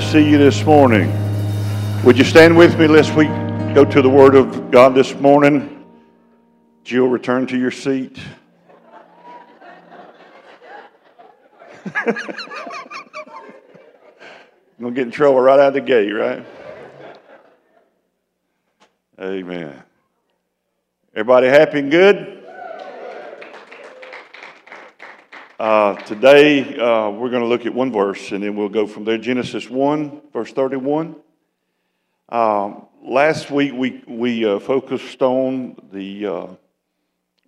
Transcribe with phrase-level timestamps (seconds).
[0.00, 1.10] to see you this morning.
[2.04, 3.28] Would you stand with me lest we
[3.72, 5.86] go to the Word of God this morning?
[6.84, 8.18] Jill, return to your seat.
[11.86, 12.14] I'm
[14.78, 16.44] going to get in trouble right out of the gate, right?
[19.18, 19.82] Amen.
[21.14, 22.35] Everybody happy and good?
[25.58, 29.04] Uh, today, uh, we're going to look at one verse and then we'll go from
[29.04, 29.16] there.
[29.16, 31.16] Genesis 1, verse 31.
[32.28, 36.46] Um, last week, we, we uh, focused on the uh,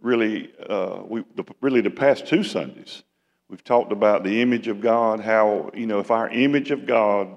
[0.01, 3.03] really, uh, we, the, really the past two Sundays.
[3.51, 7.37] We've talked about the image of God, how, you know, if our image of God,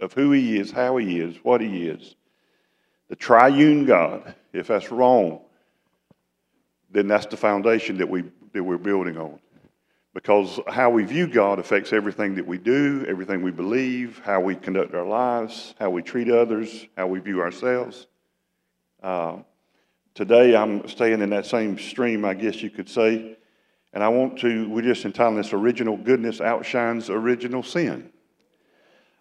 [0.00, 2.14] of who He is, how He is, what He is,
[3.08, 5.42] the triune God, if that's wrong,
[6.90, 9.38] then that's the foundation that, we, that we're building on
[10.14, 14.56] because how we view God affects everything that we do, everything we believe, how we
[14.56, 18.06] conduct our lives, how we treat others, how we view ourselves.
[19.02, 19.38] Uh,
[20.14, 23.36] today, I'm staying in that same stream, I guess you could say,
[23.92, 28.10] and I want to, we just entitled this Original Goodness Outshines Original Sin.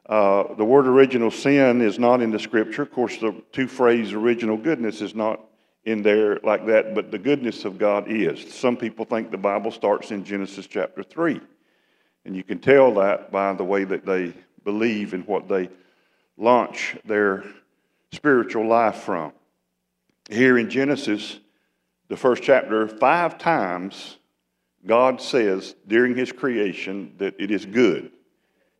[0.07, 2.81] Uh, the word original sin is not in the scripture.
[2.81, 5.39] Of course, the two phrase original goodness is not
[5.85, 8.53] in there like that, but the goodness of God is.
[8.53, 11.39] Some people think the Bible starts in Genesis chapter 3.
[12.25, 15.69] And you can tell that by the way that they believe and what they
[16.37, 17.43] launch their
[18.11, 19.33] spiritual life from.
[20.29, 21.39] Here in Genesis,
[22.07, 24.17] the first chapter, five times
[24.85, 28.11] God says during his creation that it is good.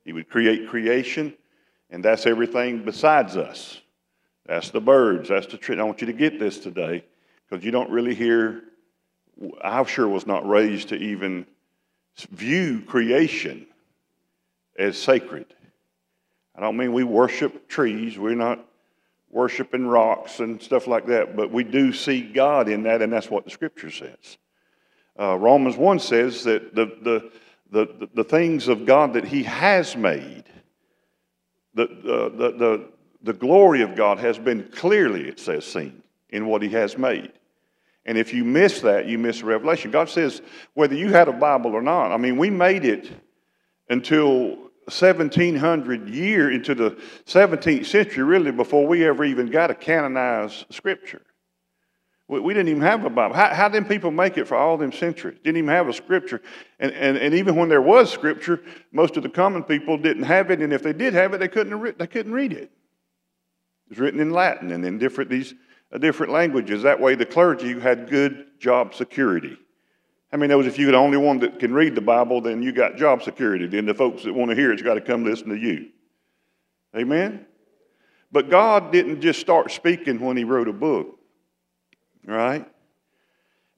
[0.05, 1.33] He would create creation,
[1.89, 3.78] and that's everything besides us.
[4.49, 5.29] That's the birds.
[5.29, 5.79] That's the tree.
[5.79, 7.05] I want you to get this today
[7.47, 8.63] because you don't really hear.
[9.61, 11.45] I sure was not raised to even
[12.31, 13.67] view creation
[14.75, 15.45] as sacred.
[16.55, 18.17] I don't mean we worship trees.
[18.17, 18.65] We're not
[19.29, 23.29] worshiping rocks and stuff like that, but we do see God in that, and that's
[23.29, 24.39] what the scripture says.
[25.17, 27.31] Uh, Romans 1 says that the, the,
[27.69, 30.45] the, the, things of God that He has made,
[31.75, 32.89] the, the, the,
[33.21, 37.31] the glory of God has been clearly, it says, seen in what He has made.
[38.05, 39.91] And if you miss that, you miss revelation.
[39.91, 40.41] God says,
[40.73, 43.11] whether you had a Bible or not, I mean, we made it
[43.89, 46.91] until 1700 year into the
[47.25, 51.21] 17th century, really, before we ever even got a canonized scripture.
[52.27, 53.35] We, we didn't even have a Bible.
[53.35, 55.37] How, how did people make it for all them centuries?
[55.43, 56.41] Didn't even have a scripture.
[56.79, 60.49] And, and, and even when there was scripture, most of the common people didn't have
[60.49, 60.61] it.
[60.61, 62.71] And if they did have it, they couldn't, they couldn't read it.
[63.89, 65.55] It was written in Latin and in different, these
[65.91, 66.83] uh, different languages.
[66.83, 69.57] That way, the clergy had good job security.
[70.31, 72.71] I mean, knows if you're the only one that can read the Bible, then you
[72.71, 73.65] got job security.
[73.65, 75.89] Then the folks that want to hear it's got to come listen to you.
[76.95, 77.47] Amen?
[78.31, 81.17] But God didn't just start speaking when He wrote a book,
[82.25, 82.69] right?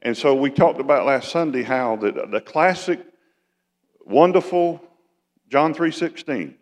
[0.02, 3.00] And so we talked about last Sunday how the, the classic,
[4.06, 4.82] wonderful
[5.48, 6.56] John 3.16,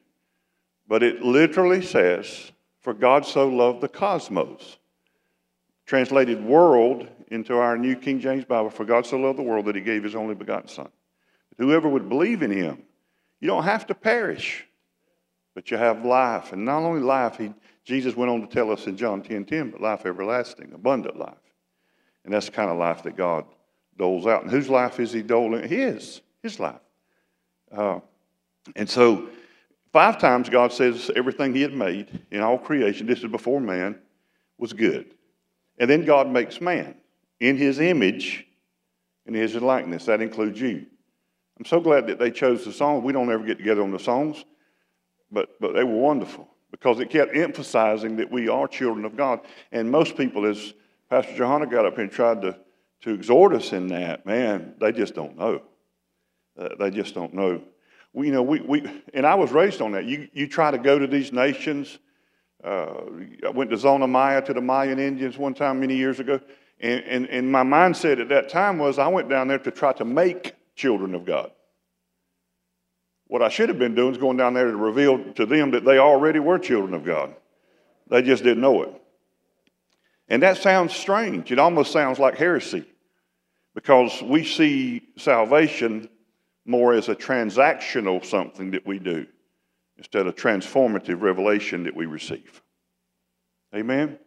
[0.87, 2.51] but it literally says,
[2.81, 4.77] for God so loved the cosmos.
[5.85, 8.69] Translated world into our New King James Bible.
[8.69, 10.89] For God so loved the world that he gave his only begotten Son.
[11.57, 12.83] Whoever would believe in him,
[13.41, 14.65] you don't have to perish,
[15.55, 16.53] but you have life.
[16.53, 17.53] And not only life, he,
[17.83, 21.35] Jesus went on to tell us in John 10 10, but life everlasting, abundant life.
[22.23, 23.45] And that's the kind of life that God
[23.97, 24.43] doles out.
[24.43, 25.67] And whose life is he doling?
[25.67, 26.79] His, his life.
[27.71, 27.99] Uh,
[28.75, 29.29] and so
[29.91, 33.99] Five times God says everything He had made in all creation, this is before man,
[34.57, 35.15] was good.
[35.77, 36.95] And then God makes man
[37.39, 38.45] in His image
[39.25, 40.05] and His likeness.
[40.05, 40.85] That includes you.
[41.57, 43.03] I'm so glad that they chose the song.
[43.03, 44.45] We don't ever get together on the songs,
[45.31, 49.41] but, but they were wonderful because it kept emphasizing that we are children of God.
[49.71, 50.73] And most people, as
[51.09, 52.57] Pastor Johanna got up here and tried to,
[53.01, 55.63] to exhort us in that, man, they just don't know.
[56.57, 57.61] Uh, they just don't know
[58.13, 58.83] we, you know, we, we,
[59.13, 60.05] and I was raised on that.
[60.05, 61.99] You, you try to go to these nations.
[62.63, 62.93] Uh,
[63.45, 66.39] I went to Zona Maya to the Mayan Indians one time many years ago.
[66.79, 69.93] And, and, and my mindset at that time was I went down there to try
[69.93, 71.51] to make children of God.
[73.27, 75.85] What I should have been doing is going down there to reveal to them that
[75.85, 77.35] they already were children of God.
[78.09, 79.01] They just didn't know it.
[80.29, 81.51] And that sounds strange.
[81.51, 82.85] It almost sounds like heresy
[83.75, 86.09] because we see salvation
[86.69, 89.25] more as a transactional something that we do
[89.97, 92.61] instead of transformative revelation that we receive.
[93.75, 94.17] Amen?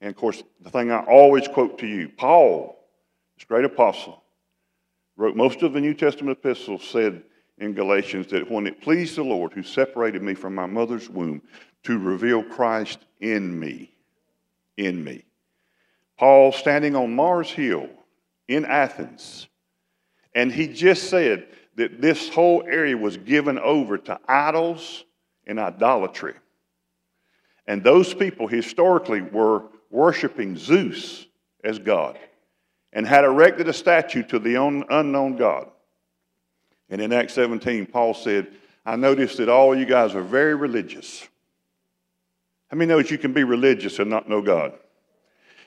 [0.00, 2.84] And of course, the thing I always quote to you Paul,
[3.36, 4.22] this great apostle,
[5.16, 7.22] wrote most of the New Testament epistles, said
[7.58, 11.40] in Galatians that when it pleased the Lord who separated me from my mother's womb
[11.84, 13.94] to reveal Christ in me,
[14.76, 15.24] in me.
[16.18, 17.88] Paul standing on Mars Hill
[18.48, 19.46] in Athens,
[20.34, 21.46] and he just said
[21.76, 25.04] that this whole area was given over to idols
[25.46, 26.34] and idolatry.
[27.66, 31.26] And those people historically were worshiping Zeus
[31.62, 32.18] as God
[32.92, 34.56] and had erected a statue to the
[34.90, 35.68] unknown God.
[36.90, 38.48] And in Acts 17, Paul said,
[38.84, 41.26] I noticed that all you guys are very religious.
[42.68, 44.72] How many knows you can be religious and not know God?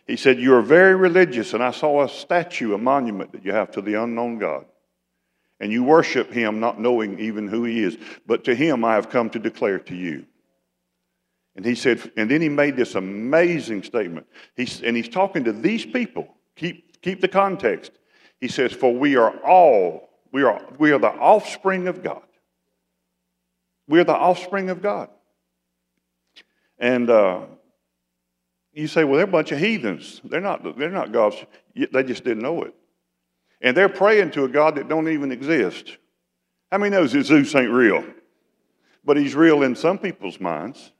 [0.06, 3.52] He said, You are very religious, and I saw a statue, a monument that you
[3.52, 4.66] have to the unknown God.
[5.60, 7.98] And you worship him not knowing even who he is.
[8.28, 10.26] But to him I have come to declare to you.
[11.56, 14.28] And he said, and then he made this amazing statement.
[14.58, 16.28] He's, and he's talking to these people.
[16.58, 17.94] Keep, keep the context.
[18.42, 22.22] He says, For we are all, we are, we are the offspring of God.
[23.88, 25.10] We are the offspring of God.
[26.78, 27.42] And uh,
[28.76, 30.22] you say, well, they're a bunch of heathens.
[30.26, 31.38] They're not, they're not God's.
[31.76, 32.76] They just didn't know it.
[33.62, 35.98] And they're praying to a God that don't even exist.
[36.72, 38.04] How many knows that Zeus ain't real?
[39.04, 40.92] But he's real in some people's minds.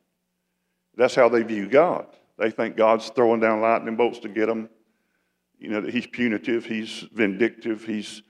[0.96, 2.08] That's how they view God.
[2.38, 4.70] They think God's throwing down lightning bolts to get them.
[5.60, 8.22] You know, that he's punitive, he's vindictive, he's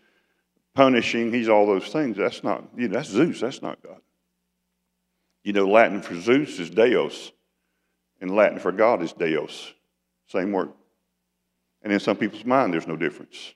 [0.73, 2.17] punishing, he's all those things.
[2.17, 3.99] That's not, you know, that's Zeus, that's not God.
[5.43, 7.31] You know, Latin for Zeus is Deus,
[8.25, 9.71] and Latin for God is Deus.
[10.25, 10.71] Same word.
[11.83, 13.53] And in some people's mind, there's no difference.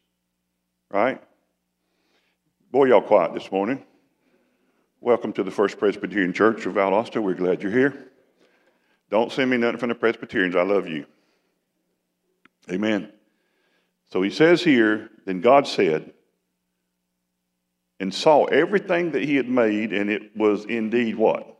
[0.91, 1.19] Right?
[2.69, 3.83] Boy, y'all quiet this morning.
[5.01, 7.19] Welcome to the First Presbyterian Church of Valdosta.
[7.19, 8.11] We're glad you're here.
[9.09, 10.55] Don't send me nothing from the Presbyterians.
[10.55, 11.07] I love you.
[12.69, 13.11] Amen.
[14.11, 16.13] So he says here, then God said,
[17.99, 21.57] and saw everything that he had made, and it was indeed what?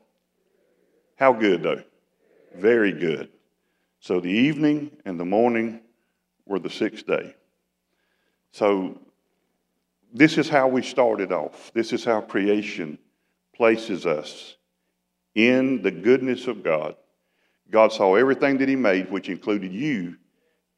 [1.16, 1.82] How good, though?
[2.56, 3.30] Very good.
[4.00, 5.82] So the evening and the morning
[6.46, 7.36] were the sixth day.
[8.52, 9.00] So
[10.14, 11.72] this is how we started off.
[11.74, 12.98] This is how creation
[13.56, 14.56] places us
[15.36, 16.96] in the goodness of God.
[17.70, 20.16] God saw everything that He made, which included you.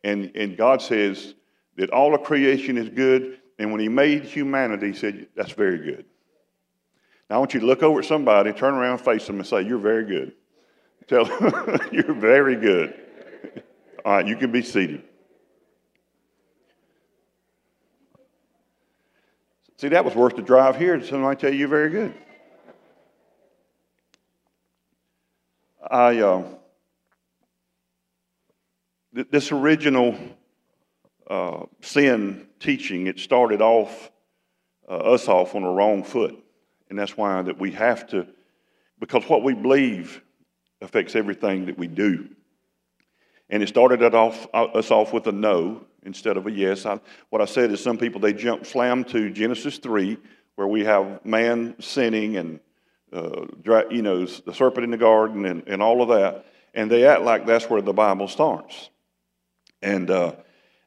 [0.03, 1.35] And, and God says
[1.77, 3.39] that all of creation is good.
[3.59, 6.06] And when He made humanity, He said, That's very good.
[7.29, 9.62] Now I want you to look over at somebody, turn around, face them, and say,
[9.62, 10.33] You're very good.
[11.07, 11.27] Tell
[11.92, 12.94] You're very good.
[14.06, 15.03] All right, you can be seated.
[19.77, 21.03] See, that was worth the drive here.
[21.03, 22.13] Somebody tell you you're very good?
[25.89, 26.44] I, uh,
[29.15, 30.15] th- this original
[31.27, 34.12] uh, sin teaching, it started off
[34.88, 36.38] uh, us off on a wrong foot.
[36.89, 38.27] And that's why that we have to,
[39.00, 40.21] because what we believe
[40.81, 42.27] affects everything that we do.
[43.49, 46.85] And it started off, uh, us off with a no instead of a yes.
[46.85, 46.99] I,
[47.29, 50.17] what I said is some people, they jump slam to Genesis 3,
[50.55, 52.59] where we have man sinning and,
[53.13, 53.45] uh,
[53.89, 56.45] you know, the serpent in the garden and, and all of that.
[56.73, 58.89] And they act like that's where the Bible starts.
[59.81, 60.35] And, uh,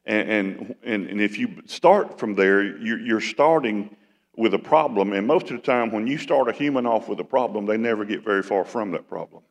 [0.05, 3.95] and, and, and if you start from there, you're, you're starting
[4.35, 5.13] with a problem.
[5.13, 7.77] And most of the time, when you start a human off with a problem, they
[7.77, 9.43] never get very far from that problem.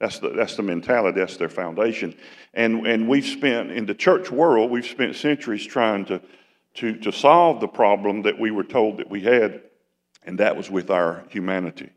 [0.00, 2.14] That's the, that's the mentality, that's their foundation.
[2.52, 6.20] And, and we've spent, in the church world, we've spent centuries trying to,
[6.74, 9.62] to, to solve the problem that we were told that we had,
[10.24, 11.90] and that was with our humanity.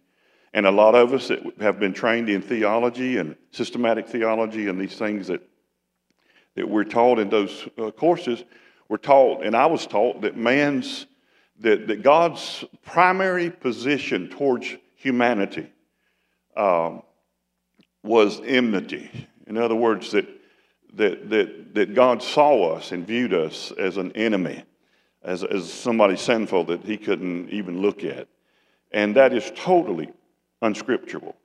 [0.54, 4.80] And a lot of us that have been trained in theology and systematic theology and
[4.80, 5.42] these things that,
[6.56, 8.44] that we're taught in those uh, courses,
[8.90, 11.08] we're taught, and I was taught, that man's,
[11.60, 15.70] that, that God's primary position towards humanity
[16.56, 17.02] um,
[18.08, 19.12] was enmity.
[19.46, 20.28] In other words, that,
[20.94, 24.64] that, that, that God saw us and viewed us as an enemy,
[25.24, 28.28] as, as somebody sinful that he couldn't even look at.
[28.92, 30.10] And that is totally
[30.62, 31.36] unscriptural.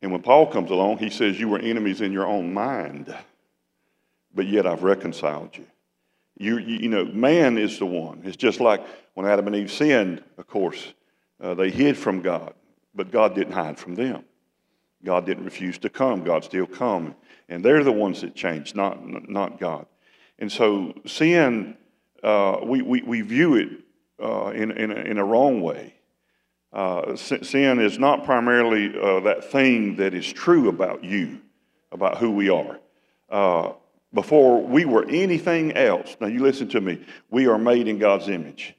[0.00, 3.14] And when Paul comes along, he says, You were enemies in your own mind,
[4.34, 5.66] but yet I've reconciled you.
[6.38, 8.22] You, you, you know, man is the one.
[8.24, 8.84] It's just like
[9.14, 10.94] when Adam and Eve sinned, of course,
[11.40, 12.54] uh, they hid from God,
[12.94, 14.24] but God didn't hide from them.
[15.04, 16.24] God didn't refuse to come.
[16.24, 17.14] God still come.
[17.48, 19.86] And they're the ones that changed, not, not God.
[20.38, 21.76] And so sin,
[22.22, 23.68] uh, we, we, we view it
[24.22, 25.94] uh, in, in, a, in a wrong way.
[26.72, 31.40] Uh, sin is not primarily uh, that thing that is true about you,
[31.92, 32.78] about who we are.
[33.30, 33.72] Uh,
[34.12, 38.28] before we were anything else, now you listen to me, we are made in God's
[38.28, 38.74] image.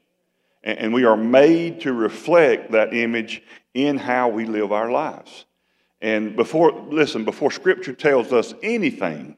[0.62, 3.42] And we are made to reflect that image
[3.74, 5.46] in how we live our lives.
[6.02, 9.38] And before, listen, before Scripture tells us anything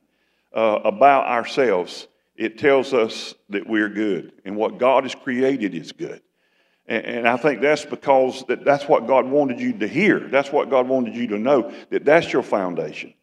[0.53, 5.91] uh, about ourselves, it tells us that we're good and what God has created is
[5.91, 6.21] good.
[6.87, 10.19] And, and I think that's because that, that's what God wanted you to hear.
[10.19, 13.13] That's what God wanted you to know, that that's your foundation.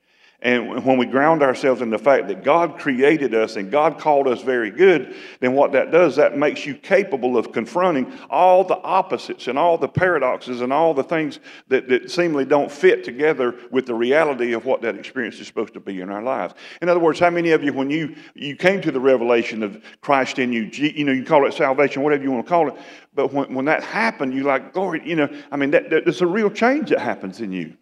[0.40, 4.28] And when we ground ourselves in the fact that God created us and God called
[4.28, 8.76] us very good, then what that does, that makes you capable of confronting all the
[8.76, 13.57] opposites and all the paradoxes and all the things that, that seemingly don't fit together
[13.73, 16.54] with the reality of what that experience is supposed to be in our lives.
[16.83, 19.83] In other words, how many of you, when you, you came to the revelation of
[20.02, 22.75] Christ in you, you know, you call it salvation, whatever you want to call it,
[23.12, 26.23] but when, when that happened, you like, glory, you know, I mean, that, that, there's
[26.23, 27.76] a real change that happens in you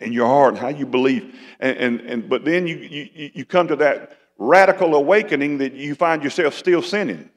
[0.00, 1.38] in your heart and how you believe.
[1.60, 5.94] And, and, and but then you, you, you come to that radical awakening that you
[5.94, 7.30] find yourself still sinning.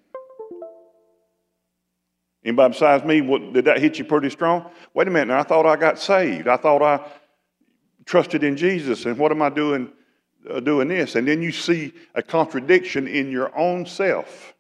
[2.44, 4.72] Anybody besides me, what, did that hit you pretty strong?
[4.94, 6.48] Wait a minute, now, I thought I got saved.
[6.48, 7.06] I thought I
[8.06, 9.92] trusted in Jesus, and what am I doing
[10.50, 11.16] uh, doing this?
[11.16, 14.56] And then you see a contradiction in your own self.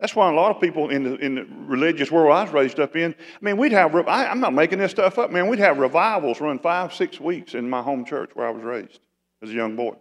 [0.00, 2.78] That's why a lot of people in the, in the religious world I was raised
[2.78, 5.58] up in, I mean, we'd have, I, I'm not making this stuff up, man, we'd
[5.58, 9.00] have revivals run five, six weeks in my home church where I was raised
[9.42, 9.96] as a young boy.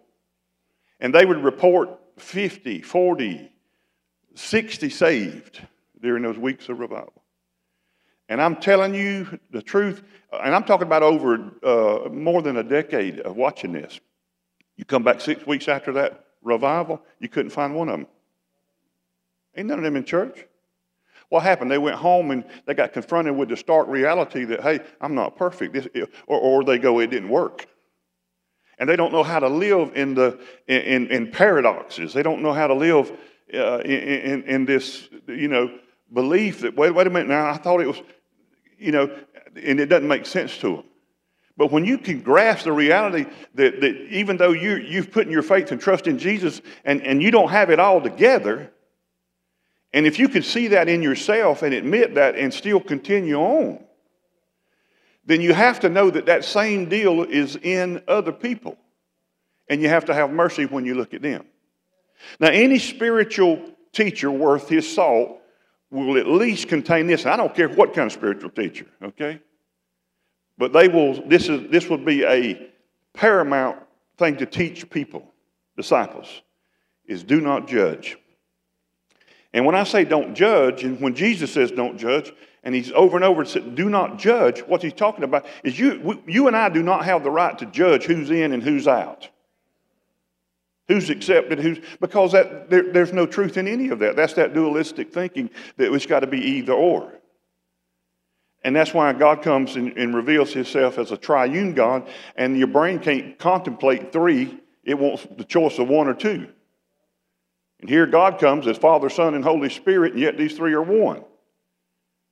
[0.99, 3.51] And they would report 50, 40,
[4.35, 5.61] 60 saved
[5.99, 7.23] during those weeks of revival.
[8.29, 12.63] And I'm telling you the truth, and I'm talking about over uh, more than a
[12.63, 13.99] decade of watching this.
[14.75, 18.07] You come back six weeks after that revival, you couldn't find one of them.
[19.57, 20.45] Ain't none of them in church.
[21.29, 21.69] What happened?
[21.69, 25.35] They went home and they got confronted with the stark reality that, hey, I'm not
[25.35, 25.73] perfect.
[25.73, 25.87] This,
[26.27, 27.65] or, or they go, it didn't work.
[28.79, 32.13] And they don't know how to live in, the, in, in paradoxes.
[32.13, 33.11] They don't know how to live
[33.53, 35.79] uh, in, in, in, this, you know,
[36.13, 38.01] belief that, wait, wait a minute now, I thought it was,
[38.77, 39.09] you know,
[39.55, 40.83] and it doesn't make sense to them.
[41.57, 45.31] But when you can grasp the reality that, that even though you, you've put in
[45.31, 48.71] your faith and trust in Jesus and, and you don't have it all together,
[49.97, 53.83] and if you can see that in yourself and admit that and still continue on,
[55.25, 58.77] then you have to know that that same deal is in other people.
[59.67, 61.47] And you have to have mercy when you look at them.
[62.39, 65.41] Now, any spiritual teacher worth his salt
[65.89, 67.25] will at least contain this.
[67.25, 69.41] I don't care what kind of spiritual teacher, okay?
[70.59, 72.69] But they will, this, is, this would be a
[73.15, 73.79] paramount
[74.19, 75.33] thing to teach people,
[75.75, 76.43] disciples,
[77.07, 78.15] is do not judge.
[79.57, 82.31] And when I say don't judge, and when Jesus says don't judge,
[82.63, 86.21] and he's over and over said, do not judge, what he's talking about is you,
[86.27, 89.27] you and I do not have the right to judge who's in and who's out.
[90.87, 94.15] Who's accepted, who's, because that, there, there's no truth in any of that.
[94.15, 97.11] That's that dualistic thinking that it's got to be either or.
[98.63, 102.67] And that's why God comes and, and reveals himself as a triune God, and your
[102.67, 106.47] brain can't contemplate three, it wants the choice of one or two.
[107.79, 110.81] And here God comes as Father, Son, and Holy Spirit, and yet these three are
[110.81, 111.23] one.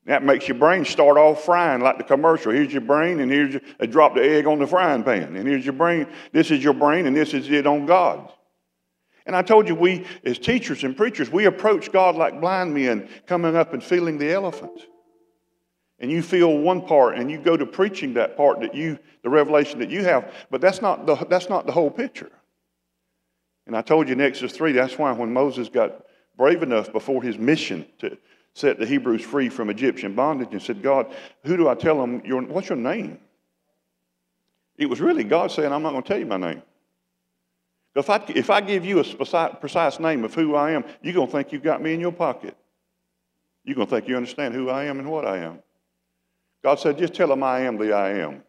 [0.06, 2.52] That makes your brain start off frying like the commercial.
[2.52, 5.36] Here's your brain, and here's they drop the egg on the frying pan.
[5.36, 6.08] And here's your brain.
[6.32, 8.32] This is your brain, and this is it on God.
[9.26, 13.10] And I told you, we, as teachers and preachers, we approach God like blind men
[13.26, 14.80] coming up and feeling the elephant.
[15.98, 19.30] And you feel one part, and you go to preaching that part that you, the
[19.30, 22.32] revelation that you have, but that's not the, that's not the whole picture.
[23.68, 26.06] And I told you in Exodus 3, that's why when Moses got
[26.38, 28.18] brave enough before his mission to
[28.54, 32.22] set the Hebrews free from Egyptian bondage and said, God, who do I tell them,
[32.26, 33.20] your, what's your name?
[34.78, 36.62] It was really God saying, I'm not going to tell you my name.
[37.96, 41.28] If I, if I give you a precise name of who I am, you're going
[41.28, 42.56] to think you've got me in your pocket.
[43.64, 45.60] You're going to think you understand who I am and what I am.
[46.62, 48.44] God said, just tell them I am the I am.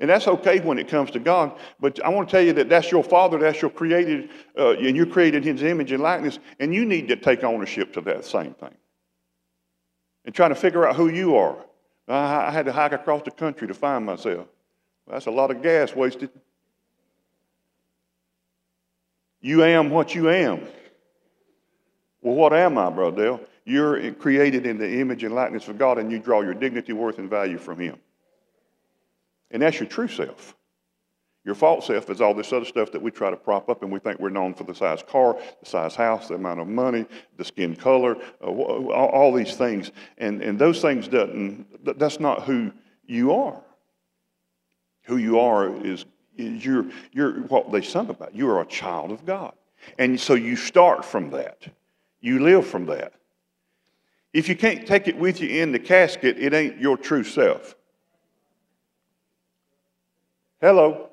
[0.00, 2.68] And that's okay when it comes to God, but I want to tell you that
[2.68, 6.38] that's your Father, that's your created, uh, and you're created in His image and likeness,
[6.60, 8.74] and you need to take ownership to that same thing.
[10.24, 11.56] And trying to figure out who you are.
[12.06, 14.46] I, I had to hike across the country to find myself.
[15.08, 16.30] That's a lot of gas wasted.
[19.40, 20.60] You am what you am.
[22.20, 23.40] Well, what am I, Brother Dell?
[23.64, 27.18] You're created in the image and likeness of God, and you draw your dignity, worth,
[27.18, 27.98] and value from Him.
[29.50, 30.54] And that's your true self.
[31.44, 33.90] Your false self is all this other stuff that we try to prop up, and
[33.90, 37.06] we think we're known for the size car, the size house, the amount of money,
[37.38, 39.90] the skin color, uh, all, all, these things.
[40.18, 42.70] And, and those things doesn't, that's not who
[43.06, 43.62] you are.
[45.04, 46.04] Who you are is,
[46.36, 48.34] is you're, you're what they sung about.
[48.34, 49.54] You are a child of God.
[49.98, 51.62] And so you start from that.
[52.20, 53.14] You live from that.
[54.34, 57.74] If you can't take it with you in the casket, it ain't your true self.
[60.60, 61.08] Hello.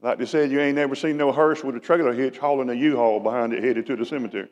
[0.00, 2.74] Like they said, you ain't never seen no hearse with a trailer hitch hauling a
[2.74, 4.48] U-Haul behind it headed to the cemetery.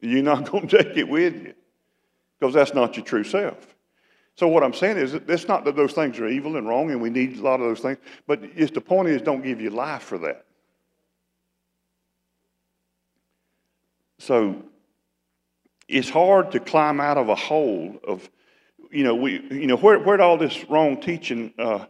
[0.00, 1.54] You're not going to take it with you
[2.38, 3.74] because that's not your true self.
[4.36, 6.90] So what I'm saying is, that it's not that those things are evil and wrong,
[6.90, 7.98] and we need a lot of those things.
[8.26, 10.44] But it's the point is, don't give you life for that.
[14.18, 14.62] So
[15.86, 18.28] it's hard to climb out of a hole of,
[18.94, 21.86] you know, we, you know, where where'd all this wrong teaching uh,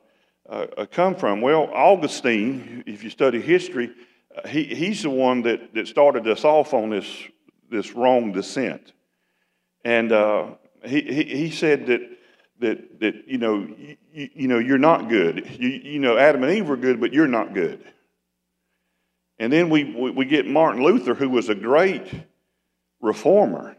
[0.49, 1.41] uh, uh come from?
[1.41, 3.91] Well, Augustine, if you study history,
[4.35, 7.07] uh, he, he's the one that, that started us off on this
[7.71, 8.93] this wrong descent,
[9.85, 12.01] and uh, he, he he said that
[12.61, 13.69] that, that you, know,
[14.13, 15.47] you, you know, you're not good.
[15.59, 17.85] You, you know, Adam and Eve were good, but you're not good.
[19.39, 22.07] And then we, we get Martin Luther, who was a great
[23.01, 23.77] reformer.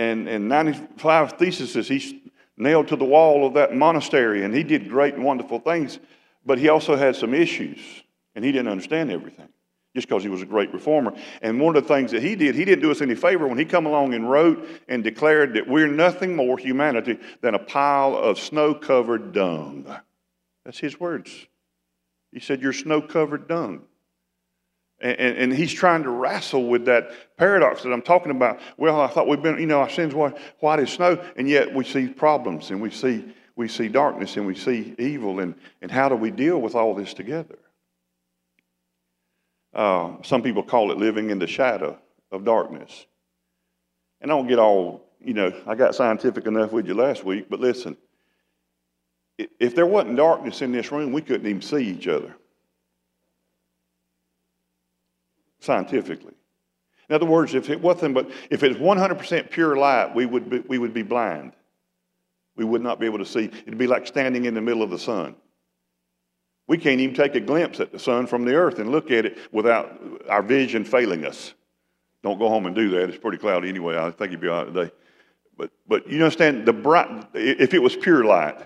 [0.00, 2.14] And, and 95 theses he's
[2.56, 5.98] nailed to the wall of that monastery, and he did great and wonderful things,
[6.46, 7.78] but he also had some issues,
[8.34, 9.50] and he didn't understand everything
[9.94, 11.12] just because he was a great reformer.
[11.42, 13.58] And one of the things that he did, he didn't do us any favor when
[13.58, 18.16] he come along and wrote and declared that we're nothing more, humanity, than a pile
[18.16, 19.84] of snow-covered dung.
[20.64, 21.46] That's his words.
[22.32, 23.82] He said, you're snow-covered dung.
[25.00, 28.60] And, and, he's trying to wrestle with that paradox that I'm talking about.
[28.76, 31.74] Well, I thought we've been, you know, our sins white, white as snow, and yet
[31.74, 33.24] we see problems and we see,
[33.56, 35.40] we see darkness and we see evil.
[35.40, 37.58] And, and how do we deal with all this together?
[39.72, 41.98] Uh, some people call it living in the shadow
[42.30, 43.06] of darkness.
[44.20, 47.46] And I don't get all, you know, I got scientific enough with you last week,
[47.48, 47.96] but listen,
[49.58, 52.36] if there wasn't darkness in this room, we couldn't even see each other.
[55.60, 56.34] Scientifically.
[57.08, 60.60] In other words, if it wasn't but if it's 100% pure light, we would be,
[60.60, 61.52] we would be blind.
[62.56, 63.44] We would not be able to see.
[63.66, 65.34] It'd be like standing in the middle of the sun.
[66.68, 69.26] We can't even take a glimpse at the sun from the earth and look at
[69.26, 71.54] it without our vision failing us.
[72.22, 73.08] Don't go home and do that.
[73.08, 73.96] It's pretty cloudy anyway.
[73.98, 74.92] I think you'd be all right today.
[75.56, 78.60] But, but you understand, the bright, if it was pure light.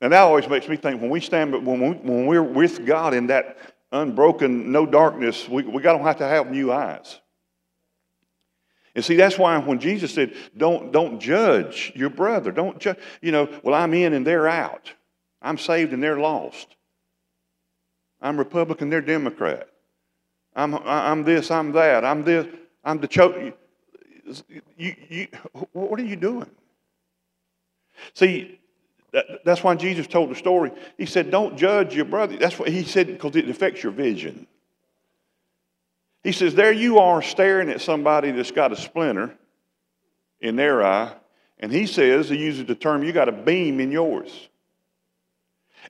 [0.00, 2.86] And that always makes me think when we stand, but when, we, when we're with
[2.86, 3.58] God in that
[3.92, 7.20] unbroken, no darkness, we, we don't have to have new eyes.
[8.94, 13.32] And see, that's why when Jesus said, don't, don't judge your brother, don't judge, you
[13.32, 14.92] know, well, I'm in and they're out.
[15.40, 16.76] I'm saved and they're lost.
[18.20, 19.68] I'm Republican, they're Democrat.
[20.56, 22.04] I'm, I'm this, I'm that.
[22.04, 22.46] I'm this,
[22.84, 23.36] I'm the choke.
[24.76, 25.28] You, you,
[25.72, 26.50] what are you doing?
[28.14, 28.60] See,
[29.12, 30.70] that, that's why Jesus told the story.
[30.96, 32.36] He said, Don't judge your brother.
[32.36, 34.46] That's what he said because it affects your vision.
[36.22, 39.34] He says, There you are staring at somebody that's got a splinter
[40.40, 41.14] in their eye.
[41.60, 44.48] And he says, he uses the term, you got a beam in yours.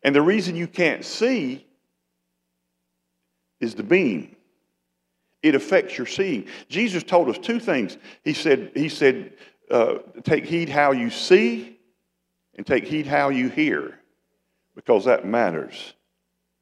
[0.02, 1.66] And the reason you can't see
[3.61, 4.37] is the beam.
[5.42, 6.46] It affects your seeing.
[6.68, 7.96] Jesus told us two things.
[8.24, 9.35] He said, he said
[9.70, 11.77] uh, take heed how you see
[12.59, 13.99] and take heed how you hear
[14.75, 15.94] because that matters.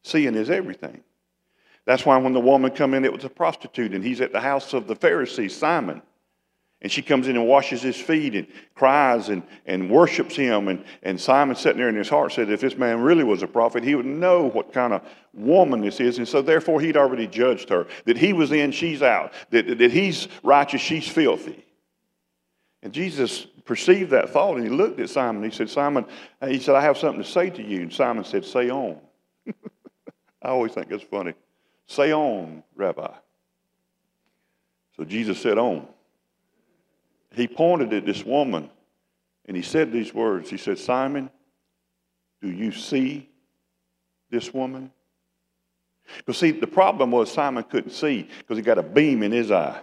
[0.04, 1.02] Seeing is everything.
[1.86, 4.40] That's why when the woman come in, it was a prostitute, and he's at the
[4.40, 6.02] house of the Pharisee, Simon.
[6.82, 10.68] And she comes in and washes his feet and cries and, and worships him.
[10.68, 13.46] And, and Simon sitting there in his heart said, if this man really was a
[13.46, 16.18] prophet, he would know what kind of woman this is.
[16.18, 17.86] And so therefore he'd already judged her.
[18.04, 19.32] That he was in, she's out.
[19.50, 21.64] That, that he's righteous, she's filthy.
[22.82, 25.42] And Jesus perceived that thought and he looked at Simon.
[25.42, 26.06] He said, Simon,
[26.46, 27.82] he said, I have something to say to you.
[27.82, 28.98] And Simon said, Say on.
[30.42, 31.34] I always think it's funny.
[31.86, 33.12] Say on, Rabbi.
[34.96, 35.86] So Jesus said on
[37.36, 38.70] he pointed at this woman
[39.44, 40.48] and he said these words.
[40.48, 41.30] He said, Simon,
[42.40, 43.28] do you see
[44.30, 44.90] this woman?
[46.18, 49.50] Because, see, the problem was Simon couldn't see because he got a beam in his
[49.50, 49.82] eye.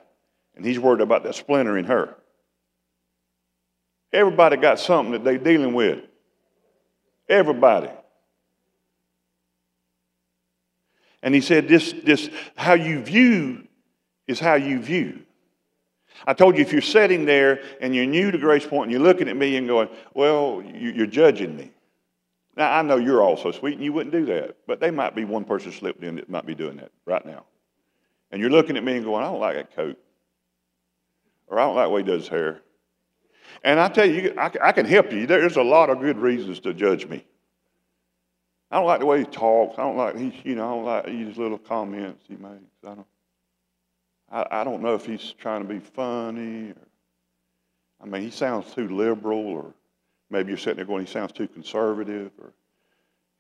[0.55, 2.15] And he's worried about that splinter in her.
[4.13, 5.99] Everybody got something that they're dealing with.
[7.27, 7.89] Everybody.
[11.23, 13.67] And he said, this, this, how you view
[14.27, 15.21] is how you view.
[16.27, 19.27] I told you if you're sitting there and you're new to GracePoint and you're looking
[19.27, 21.71] at me and going, well, you're judging me.
[22.55, 25.15] Now, I know you're all so sweet and you wouldn't do that, but they might
[25.15, 27.45] be one person slipped in that might be doing that right now.
[28.31, 29.97] And you're looking at me and going, I don't like that coat.
[31.47, 32.61] Or I don't like the way he does his hair.
[33.63, 35.25] And I tell you, I, I can help you.
[35.25, 37.25] There's a lot of good reasons to judge me.
[38.71, 39.77] I don't like the way he talks.
[39.77, 42.63] I don't like he, you know, I don't like his little comments he makes.
[42.83, 43.07] I don't.
[44.31, 46.71] I, I don't know if he's trying to be funny.
[46.71, 46.87] Or,
[48.01, 49.73] I mean, he sounds too liberal, or
[50.31, 52.51] maybe you're sitting there going, he sounds too conservative, or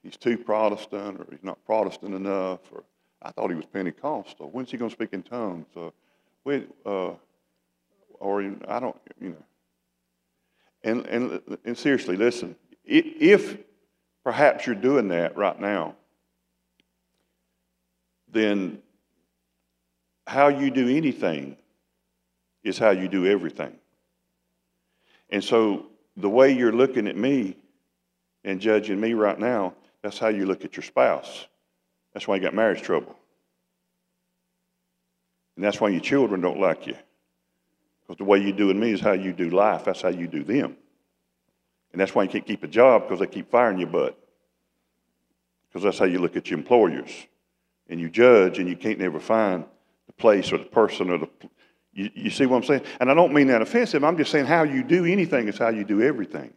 [0.03, 2.83] he's too Protestant, or he's not Protestant enough, or
[3.23, 4.49] I thought he was Pentecostal.
[4.51, 5.65] When's he going to speak in tongues?
[5.75, 5.89] Uh,
[6.43, 7.13] when, uh,
[8.19, 9.43] or I don't, you know.
[10.83, 13.57] And, and, and seriously, listen, if
[14.23, 15.95] perhaps you're doing that right now,
[18.29, 18.81] then
[20.27, 21.57] how you do anything
[22.63, 23.73] is how you do everything.
[25.29, 27.57] And so the way you're looking at me
[28.43, 31.47] and judging me right now, that's how you look at your spouse.
[32.13, 33.15] That's why you got marriage trouble.
[35.55, 36.95] And that's why your children don't like you.
[38.03, 39.85] Because the way you do in me is how you do life.
[39.85, 40.75] That's how you do them.
[41.91, 44.17] And that's why you can't keep a job because they keep firing your butt.
[45.69, 47.11] Because that's how you look at your employers.
[47.87, 49.65] And you judge and you can't never find
[50.07, 51.29] the place or the person or the.
[51.93, 52.81] You, you see what I'm saying?
[52.99, 54.03] And I don't mean that offensive.
[54.03, 56.51] I'm just saying how you do anything is how you do everything.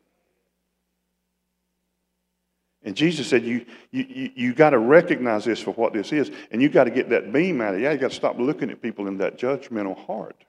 [2.83, 6.31] And Jesus said, You, you, you, you got to recognize this for what this is,
[6.51, 7.91] and you got to get that beam out of you.
[7.91, 10.45] You got to stop looking at people in that judgmental heart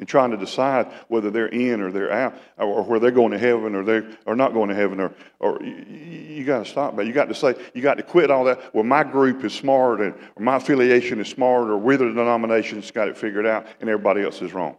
[0.00, 3.38] and trying to decide whether they're in or they're out, or where they're going to
[3.38, 6.96] heaven or they're or not going to heaven, or, or you, you got to stop.
[6.96, 8.74] But you got to say, you got to quit all that.
[8.74, 12.90] Well, my group is smart, and, or my affiliation is smart, or we're the denomination's
[12.90, 14.76] got it figured out, and everybody else is wrong.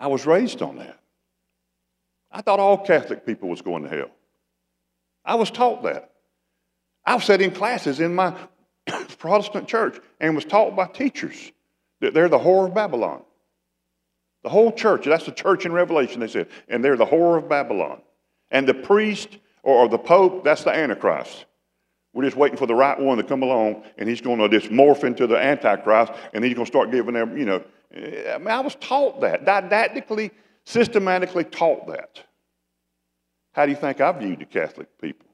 [0.00, 0.98] I was raised on that.
[2.30, 4.10] I thought all Catholic people was going to hell.
[5.26, 6.10] I was taught that.
[7.04, 8.34] I sat in classes in my
[9.18, 11.52] Protestant church and was taught by teachers
[12.00, 13.22] that they're the whore of Babylon.
[14.42, 17.48] The whole church, that's the church in Revelation, they said, and they're the whore of
[17.48, 18.00] Babylon.
[18.50, 21.46] And the priest or the pope, that's the Antichrist.
[22.12, 24.70] We're just waiting for the right one to come along, and he's going to just
[24.70, 27.64] morph into the Antichrist, and he's going to start giving them, you know.
[27.94, 30.30] Eh, I, mean, I was taught that, didactically,
[30.64, 32.22] systematically taught that.
[33.52, 35.26] How do you think I viewed the Catholic people?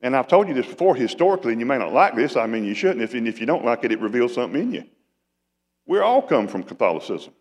[0.00, 2.36] And I've told you this before historically, and you may not like this.
[2.36, 3.02] I mean, you shouldn't.
[3.02, 4.84] If, and if you don't like it, it reveals something in you.
[5.86, 7.32] We all come from Catholicism.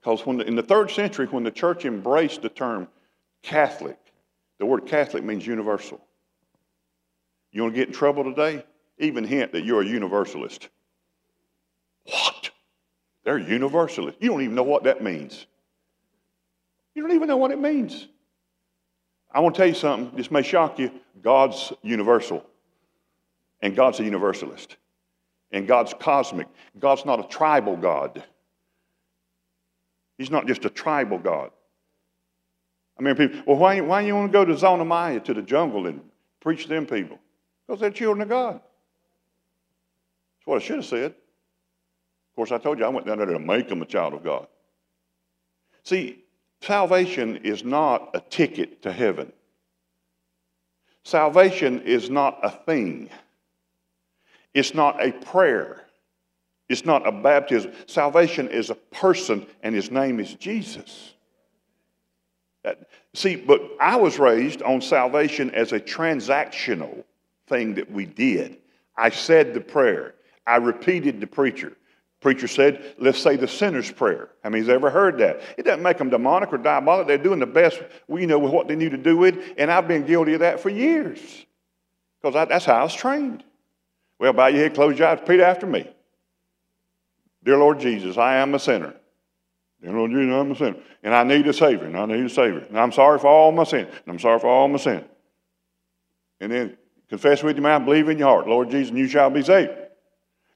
[0.00, 2.88] Because when the, in the third century, when the church embraced the term
[3.42, 3.98] Catholic,
[4.58, 6.00] the word Catholic means universal.
[7.52, 8.64] You want to get in trouble today?
[8.98, 10.68] Even hint that you're a universalist.
[12.04, 12.50] What?
[13.24, 14.18] They're universalists.
[14.22, 15.46] You don't even know what that means.
[16.94, 18.08] You don't even know what it means.
[19.30, 20.16] I want to tell you something.
[20.16, 20.90] This may shock you.
[21.22, 22.44] God's universal,
[23.60, 24.76] and God's a universalist,
[25.52, 26.48] and God's cosmic.
[26.78, 28.24] God's not a tribal God.
[30.20, 31.50] He's not just a tribal God.
[32.98, 35.40] I mean, people, well, why, why you want to go to Zona Maya, to the
[35.40, 36.02] jungle, and
[36.40, 37.18] preach them people?
[37.66, 38.52] Because they're children of God.
[38.52, 41.12] That's what I should have said.
[41.12, 44.22] Of course, I told you I went down there to make them a child of
[44.22, 44.46] God.
[45.84, 46.22] See,
[46.60, 49.32] salvation is not a ticket to heaven.
[51.02, 53.08] Salvation is not a thing.
[54.52, 55.86] It's not a prayer.
[56.70, 57.72] It's not a baptism.
[57.86, 61.14] Salvation is a person, and his name is Jesus.
[63.12, 67.02] See, but I was raised on salvation as a transactional
[67.48, 68.58] thing that we did.
[68.96, 70.14] I said the prayer,
[70.46, 71.76] I repeated the preacher.
[72.20, 74.28] Preacher said, let's say the sinner's prayer.
[74.44, 75.40] I mean, he's ever heard that?
[75.56, 77.08] It doesn't make them demonic or diabolic.
[77.08, 79.54] They're doing the best, you know, with what they need to do with.
[79.58, 81.18] And I've been guilty of that for years
[82.22, 83.42] because that's how I was trained.
[84.20, 85.90] Well, bow your head, close your eyes, repeat after me.
[87.44, 88.94] Dear Lord Jesus, I am a sinner.
[89.82, 90.76] Dear Lord Jesus, I'm a sinner.
[91.02, 92.66] And I need a Savior, and I need a Savior.
[92.68, 93.86] And I'm sorry for all my sin.
[93.86, 95.04] And I'm sorry for all my sin.
[96.40, 96.76] And then
[97.08, 99.72] confess with your mouth, believe in your heart, Lord Jesus, and you shall be saved.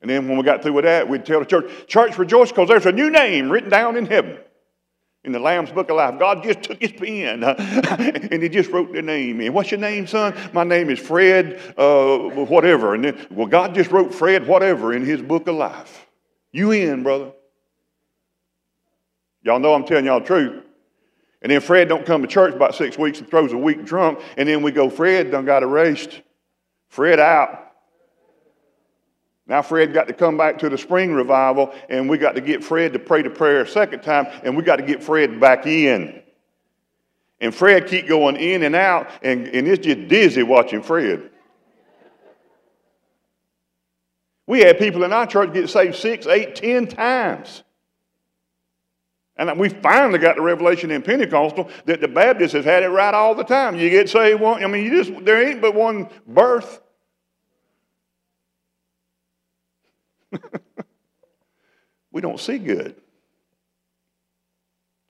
[0.02, 2.68] And then when we got through with that, we'd tell the church, Church, rejoice because
[2.68, 4.38] there's a new name written down in heaven
[5.24, 6.18] in the Lamb's Book of Life.
[6.18, 9.54] God just took his pen and he just wrote their name in.
[9.54, 10.34] What's your name, son?
[10.52, 12.94] My name is Fred, uh, whatever.
[12.94, 16.06] And then, well, God just wrote Fred, whatever, in his Book of Life.
[16.54, 17.32] You in, brother.
[19.42, 20.62] Y'all know I'm telling y'all the truth.
[21.42, 24.20] And then Fred don't come to church about six weeks and throws a week drunk.
[24.36, 26.22] And then we go, Fred done got erased.
[26.90, 27.72] Fred out.
[29.48, 32.62] Now Fred got to come back to the spring revival, and we got to get
[32.62, 35.66] Fred to pray the prayer a second time, and we got to get Fred back
[35.66, 36.22] in.
[37.40, 41.30] And Fred keep going in and out, and, and it's just dizzy watching Fred.
[44.46, 47.62] We had people in our church get saved six, eight, ten times.
[49.36, 53.12] And we finally got the revelation in Pentecostal that the Baptists have had it right
[53.12, 53.74] all the time.
[53.76, 56.80] You get saved one, I mean, you just there ain't but one birth.
[62.12, 62.94] we don't see good.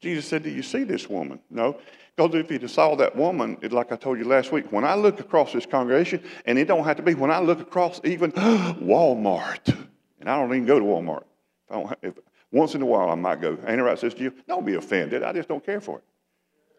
[0.01, 1.40] Jesus said, Do you see this woman?
[1.51, 1.79] No.
[2.16, 4.94] Because if you saw that woman, it, like I told you last week, when I
[4.94, 8.31] look across this congregation, and it don't have to be, when I look across even
[8.33, 9.77] Walmart,
[10.20, 11.24] and I don't even go to Walmart.
[11.70, 12.14] If if,
[12.53, 13.59] once in a while I might go.
[13.66, 14.33] Ain't it right, Sister Jill?
[14.46, 15.24] Don't be offended.
[15.24, 16.05] I just don't care for it.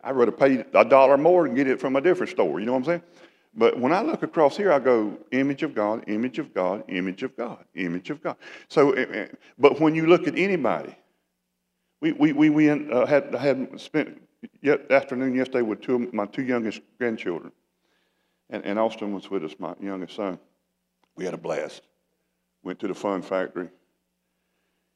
[0.01, 2.59] I'd rather pay a dollar more and get it from a different store.
[2.59, 3.01] You know what I'm saying?
[3.55, 7.23] But when I look across here, I go, image of God, image of God, image
[7.23, 8.37] of God, image of God.
[8.67, 10.95] So, eh, eh, but when you look at anybody,
[12.01, 14.21] we, we, we, we uh, had, had spent
[14.61, 17.51] yet afternoon yesterday with two of my two youngest grandchildren.
[18.49, 20.39] And, and Austin was with us, my youngest son.
[21.15, 21.81] We had a blast.
[22.63, 23.69] Went to the fun factory.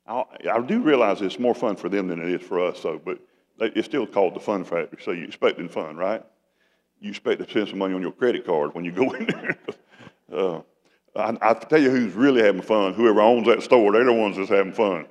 [0.07, 2.99] I, I do realize it's more fun for them than it is for us, though,
[3.03, 3.19] but
[3.59, 6.23] it's still called the fun factory, so you're expecting fun, right?
[6.99, 9.57] You expect to spend some money on your credit card when you go in there.
[10.33, 10.61] uh,
[11.15, 12.93] I, I tell you who's really having fun.
[12.93, 15.07] Whoever owns that store, they're the ones that's having fun.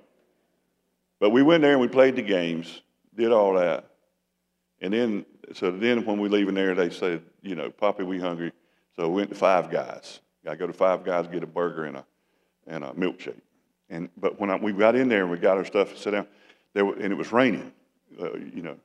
[1.21, 2.83] But we went there and we played the games,
[3.17, 3.91] did all that.
[4.81, 8.21] And then, so then when we leave in there, they said, you know, Poppy, we
[8.21, 8.53] hungry.
[8.97, 10.21] So we went to Five Guys.
[10.45, 12.05] To go to Five Guys, get a burger and a,
[12.67, 13.41] and a milkshake.
[13.91, 16.11] And, but when I, we got in there and we got our stuff and sat
[16.13, 16.27] down,
[16.75, 17.73] there, and it was raining,
[18.21, 18.77] uh, you know,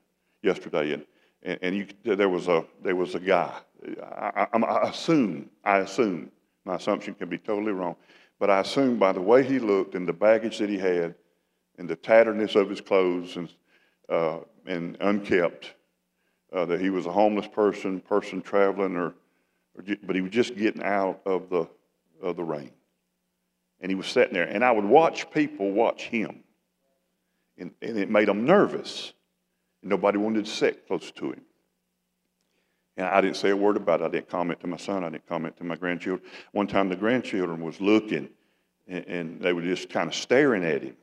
[0.41, 0.93] yesterday.
[0.93, 1.05] And,
[1.43, 3.53] and, and you, there, was a, there was a guy.
[4.01, 6.31] I, I, I assume, I assume,
[6.65, 7.95] my assumption can be totally wrong,
[8.39, 11.15] but I assume by the way he looked and the baggage that he had
[11.77, 13.49] and the tatteredness of his clothes and,
[14.09, 15.73] uh, and unkept,
[16.53, 19.13] uh, that he was a homeless person, person traveling, or,
[19.75, 21.67] or, but he was just getting out of the,
[22.21, 22.71] of the rain.
[23.81, 24.45] And he was sitting there.
[24.45, 26.43] And I would watch people watch him.
[27.57, 29.13] And, and it made them nervous.
[29.81, 31.41] Nobody wanted to sit close to him.
[32.95, 34.05] And I didn't say a word about it.
[34.05, 35.03] I didn't comment to my son.
[35.03, 36.29] I didn't comment to my grandchildren.
[36.51, 38.29] One time the grandchildren was looking
[38.87, 40.95] and, and they were just kind of staring at him.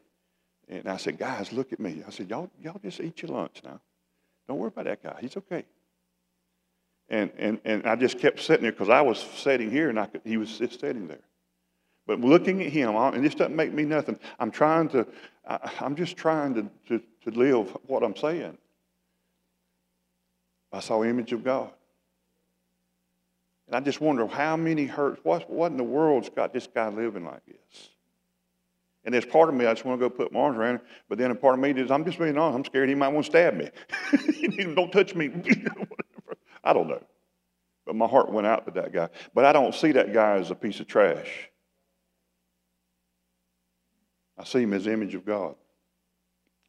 [0.69, 2.03] And I said, guys, look at me.
[2.07, 3.81] I said, y'all, y'all just eat your lunch now.
[4.51, 5.17] Don't worry about that guy.
[5.21, 5.65] He's okay.
[7.09, 10.07] And, and, and I just kept sitting there because I was sitting here and I
[10.07, 11.23] could, he was just sitting there.
[12.05, 14.19] But looking at him, and this doesn't make me nothing.
[14.41, 15.07] I'm trying to,
[15.47, 18.59] I, am just trying to, to, to live what I'm saying.
[20.73, 21.71] I saw image of God.
[23.69, 26.89] And I just wonder how many hurts, what, what in the world's got this guy
[26.89, 27.91] living like this?
[29.05, 30.81] And there's part of me, I just want to go put my arms around him.
[31.09, 33.09] But then a part of me is, I'm just being honest, I'm scared he might
[33.09, 33.71] want to stab me.
[34.75, 35.31] don't touch me.
[36.65, 37.03] I don't know.
[37.87, 39.09] But my heart went out to that guy.
[39.35, 41.49] But I don't see that guy as a piece of trash.
[44.39, 45.55] I see him as image of God.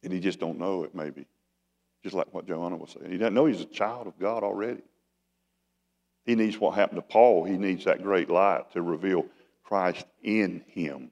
[0.02, 1.26] And he just don't know it, maybe.
[2.02, 3.10] Just like what Joanna was saying.
[3.10, 4.82] He doesn't know he's a child of God already.
[6.24, 7.44] He needs what happened to Paul.
[7.44, 9.26] He needs that great light to reveal
[9.64, 11.10] Christ in him.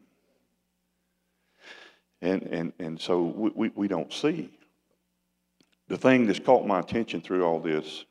[2.22, 4.50] And, and, and so we, we, we don't see.
[5.88, 8.04] The thing that's caught my attention through all this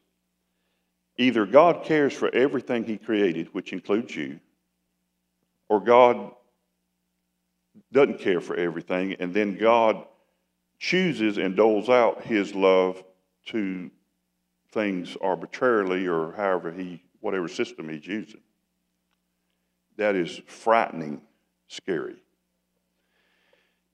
[1.17, 4.39] either God cares for everything He created, which includes you,
[5.67, 6.31] or God
[7.91, 10.05] doesn't care for everything, and then God
[10.79, 13.03] chooses and doles out His love
[13.47, 13.91] to
[14.71, 18.41] things arbitrarily or however He, whatever system He's using.
[19.97, 21.21] That is frightening,
[21.67, 22.15] scary.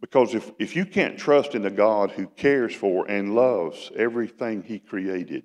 [0.02, 4.62] Because if, if you can't trust in the God who cares for and loves everything
[4.62, 5.44] he created,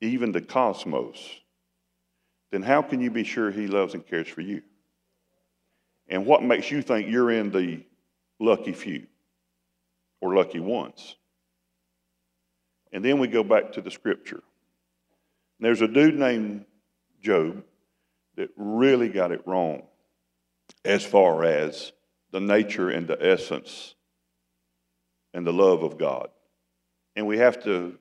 [0.00, 1.18] even the cosmos,
[2.50, 4.62] then how can you be sure he loves and cares for you?
[6.08, 7.84] And what makes you think you're in the
[8.40, 9.06] lucky few
[10.20, 11.16] or lucky ones?
[12.92, 14.42] And then we go back to the scripture.
[15.60, 16.66] There's a dude named
[17.22, 17.64] Job
[18.36, 19.82] that really got it wrong
[20.84, 21.92] as far as
[22.34, 23.94] the nature and the essence
[25.34, 26.30] and the love of God.
[27.14, 27.96] And we have to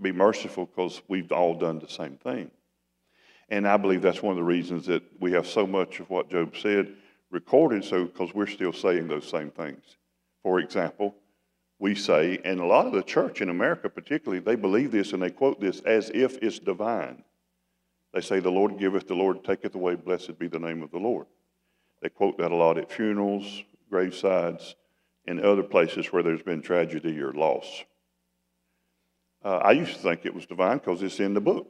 [0.00, 2.52] be merciful because we've all done the same thing.
[3.48, 6.30] And I believe that's one of the reasons that we have so much of what
[6.30, 6.94] Job said
[7.32, 9.82] recorded, so because we're still saying those same things.
[10.44, 11.16] For example,
[11.80, 15.20] we say, and a lot of the church in America particularly, they believe this and
[15.20, 17.24] they quote this as if it's divine.
[18.14, 20.98] They say, The Lord giveth, the Lord taketh away, blessed be the name of the
[20.98, 21.26] Lord.
[22.00, 24.74] They quote that a lot at funerals, gravesides,
[25.26, 27.84] and other places where there's been tragedy or loss.
[29.44, 31.68] Uh, I used to think it was divine because it's in the book.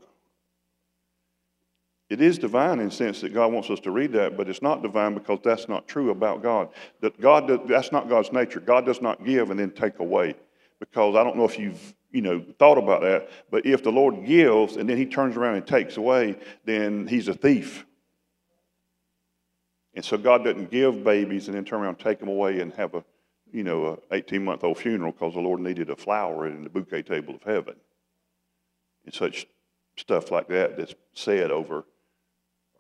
[2.13, 4.61] It is divine in the sense that God wants us to read that, but it's
[4.61, 6.69] not divine because that's not true about God.
[7.01, 8.61] That God does, that's not God's nature.
[8.61, 10.35] God does not give and then take away.
[10.79, 14.27] Because I don't know if you've you know thought about that, but if the Lord
[14.27, 17.87] gives and then He turns around and takes away, then He's a thief.
[19.95, 22.73] And so God doesn't give babies and then turn around and take them away and
[22.75, 23.05] have a,
[23.53, 26.71] you know, a 18 month old funeral because the Lord needed a flower in the
[26.71, 27.77] bouquet table of heaven.
[29.05, 29.47] And such
[29.97, 31.85] stuff like that that's said over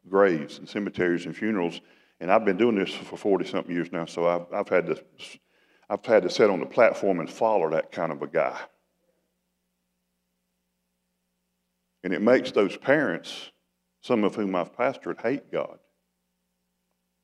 [0.09, 1.81] graves and cemeteries and funerals.
[2.21, 5.03] And I've been doing this for 40 something years now, so I've, I've, had to,
[5.91, 8.59] I've had to sit on the platform and follow that kind of a guy.
[12.05, 13.51] And it makes those parents,
[14.01, 15.79] some of whom I've pastored, hate God.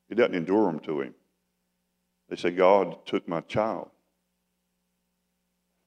[0.08, 1.14] It doesn't endure them to Him.
[2.28, 3.90] They say, God took my child.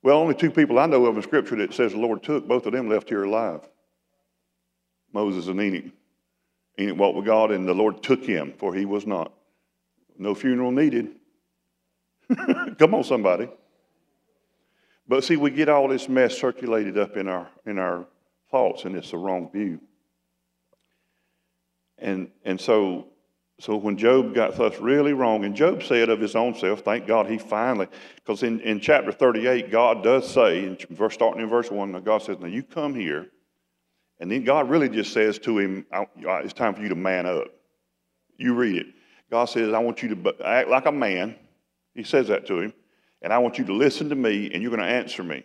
[0.04, 2.66] Well, only two people I know of in Scripture that says the Lord took, both
[2.66, 3.62] of them left here alive
[5.14, 5.92] Moses and Enoch.
[6.80, 9.34] Enoch walked with God, and the Lord took him, for he was not.
[10.18, 11.16] No funeral needed.
[12.78, 13.50] Come on, somebody.
[15.08, 18.08] But see, we get all this mess circulated up in our, in our
[18.50, 19.82] thoughts, and it's the wrong view.
[21.98, 23.08] And, and so,
[23.62, 27.08] so when Job got thus really wrong, and Job said of his own self, thank
[27.08, 31.50] God he finally, because in, in chapter 38, God does say, in verse, starting in
[31.50, 33.30] verse 1, God says, Now you come here
[34.22, 37.48] and then God really just says to him, It's time for you to man up.
[38.38, 38.86] You read it.
[39.32, 41.36] God says, I want you to act like a man.
[41.96, 42.74] He says that to him.
[43.24, 45.44] And I want you to listen to me, and you're going to answer me.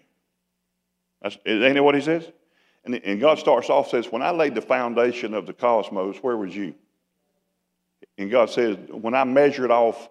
[1.23, 2.31] That's, ain't that what he says?
[2.85, 6.37] And, and God starts off, says, When I laid the foundation of the cosmos, where
[6.37, 6.75] was you?
[8.19, 10.09] And God says, When I measured off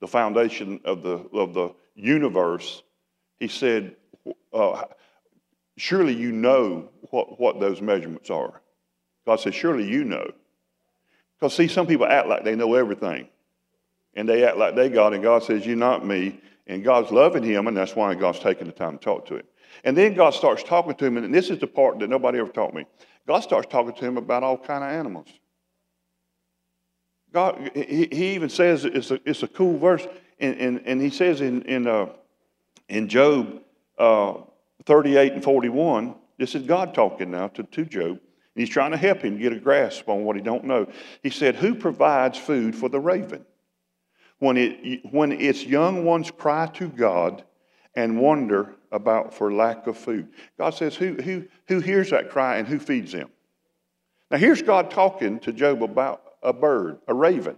[0.00, 2.82] the foundation of the, of the universe,
[3.40, 3.96] He said,
[4.52, 4.84] uh,
[5.76, 8.60] Surely you know what, what those measurements are.
[9.26, 10.30] God says, Surely you know.
[11.38, 13.28] Because, see, some people act like they know everything.
[14.14, 16.40] And they act like they God, and God says, You're not me.
[16.66, 19.44] And God's loving him, and that's why God's taking the time to talk to him.
[19.84, 22.52] And then God starts talking to him, and this is the part that nobody ever
[22.52, 22.86] taught me.
[23.26, 25.28] God starts talking to him about all kind of animals.
[27.32, 30.06] God, he, he even says it's a, it's a cool verse,
[30.38, 32.10] and, and, and he says in, in, uh,
[32.88, 33.62] in Job
[33.98, 34.34] uh,
[34.84, 38.10] 38 and 41, this is God talking now to, to Job.
[38.10, 40.86] And he's trying to help him get a grasp on what he don't know.
[41.22, 43.46] He said, Who provides food for the raven?
[44.40, 47.44] When, it, when its young ones cry to God
[47.94, 50.28] and wonder about for lack of food.
[50.58, 53.30] God says, who, who, who hears that cry and who feeds them?
[54.30, 57.56] Now, here's God talking to Job about a bird, a raven.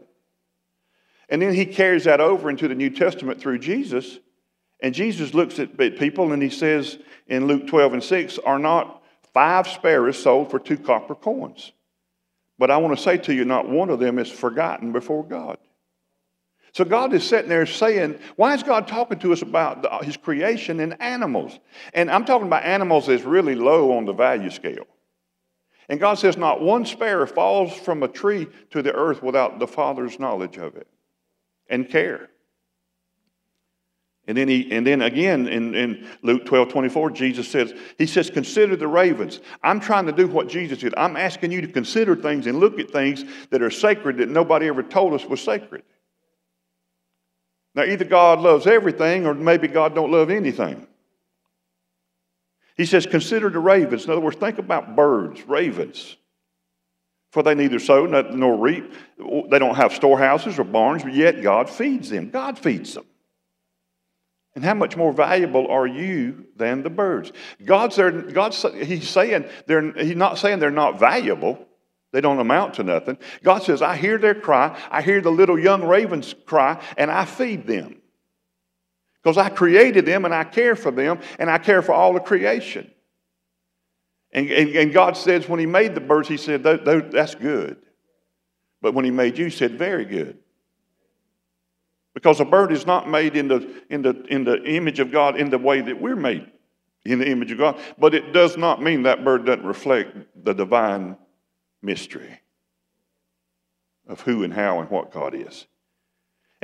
[1.29, 4.19] And then he carries that over into the New Testament through Jesus.
[4.81, 9.03] And Jesus looks at people and he says in Luke 12 and 6, Are not
[9.33, 11.73] five sparrows sold for two copper coins?
[12.59, 15.59] But I want to say to you, not one of them is forgotten before God.
[16.73, 20.81] So God is sitting there saying, why is God talking to us about his creation
[20.81, 21.59] and animals?
[21.93, 24.87] And I'm talking about animals that's really low on the value scale.
[25.89, 29.67] And God says, not one sparrow falls from a tree to the earth without the
[29.67, 30.87] Father's knowledge of it
[31.69, 32.31] and care.
[34.27, 38.31] And then, he, and then again in, in Luke 12 24, Jesus says, He says,
[38.31, 39.41] Consider the ravens.
[39.63, 40.95] I'm trying to do what Jesus did.
[40.97, 44.69] I'm asking you to consider things and look at things that are sacred that nobody
[44.69, 45.83] ever told us was sacred.
[47.75, 50.87] Now, either God loves everything or maybe God don't love anything.
[52.77, 54.05] He says, Consider the ravens.
[54.05, 56.17] In other words, think about birds, ravens.
[57.33, 58.93] For they neither sow nor reap.
[59.19, 62.31] They don't have storehouses or barns, but yet God feeds them.
[62.31, 63.07] God feeds them.
[64.55, 67.33] And how much more valuable are you than the birds?
[67.65, 71.67] God's there, God's He's saying they're He's not saying they're not valuable.
[72.13, 73.19] They don't amount to nothing.
[73.43, 77.25] God says, I hear their cry, I hear the little young ravens cry, and I
[77.25, 78.01] feed them.
[79.25, 82.21] Because I created them and I care for them and I care for all the
[82.21, 82.91] creation.
[84.33, 87.79] And, and, and God says, when He made the birds, He said, That's good.
[88.83, 90.39] But when He made you, He said, Very good.
[92.13, 95.37] Because a bird is not made in the, in, the, in the image of God
[95.37, 96.51] in the way that we're made
[97.05, 97.79] in the image of God.
[97.99, 101.17] But it does not mean that bird doesn't reflect the divine
[101.83, 102.41] mystery
[104.07, 105.67] of who and how and what God is.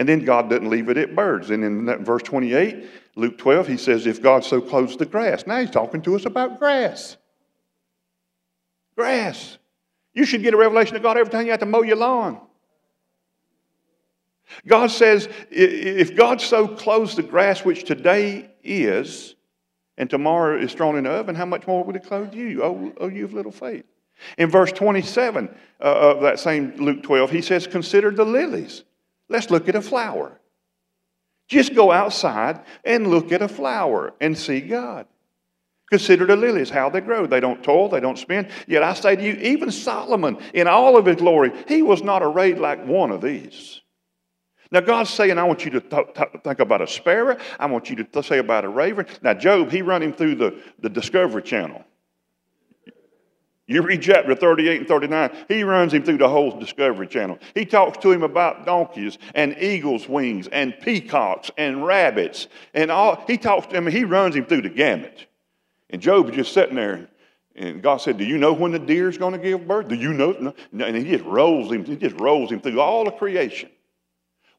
[0.00, 1.50] And then God doesn't leave it at birds.
[1.50, 2.86] And in verse 28,
[3.16, 5.46] Luke 12, he says, If God so clothes the grass.
[5.46, 7.18] Now he's talking to us about grass.
[8.96, 9.58] Grass.
[10.14, 12.40] You should get a revelation of God every time you have to mow your lawn.
[14.66, 19.36] God says, if God so clothes the grass, which today is,
[19.98, 22.64] and tomorrow is thrown in the oven, how much more would it clothe you?
[22.64, 23.84] Oh, oh you of little faith.
[24.38, 28.84] In verse 27 uh, of that same Luke 12, he says, Consider the lilies.
[29.30, 30.38] Let's look at a flower.
[31.48, 35.06] Just go outside and look at a flower and see God.
[35.88, 37.26] Consider the lilies, how they grow.
[37.26, 38.48] They don't toil, they don't spin.
[38.68, 42.22] Yet I say to you, even Solomon, in all of his glory, he was not
[42.22, 43.80] arrayed like one of these.
[44.72, 47.36] Now, God's saying, I want you to th- th- think about a sparrow.
[47.58, 49.06] I want you to th- say about a raven.
[49.20, 51.84] Now, Job, he run him through the, the Discovery Channel.
[53.70, 57.38] You read chapter 38 and 39, he runs him through the whole Discovery Channel.
[57.54, 63.22] He talks to him about donkeys and eagle's wings and peacocks and rabbits and all.
[63.28, 65.26] He talks to him, he runs him through the gamut.
[65.88, 67.06] And Job is just sitting there,
[67.54, 69.86] and God said, Do you know when the deer is going to give birth?
[69.86, 70.52] Do you know?
[70.72, 73.70] And he just rolls him, he just rolls him through all of creation.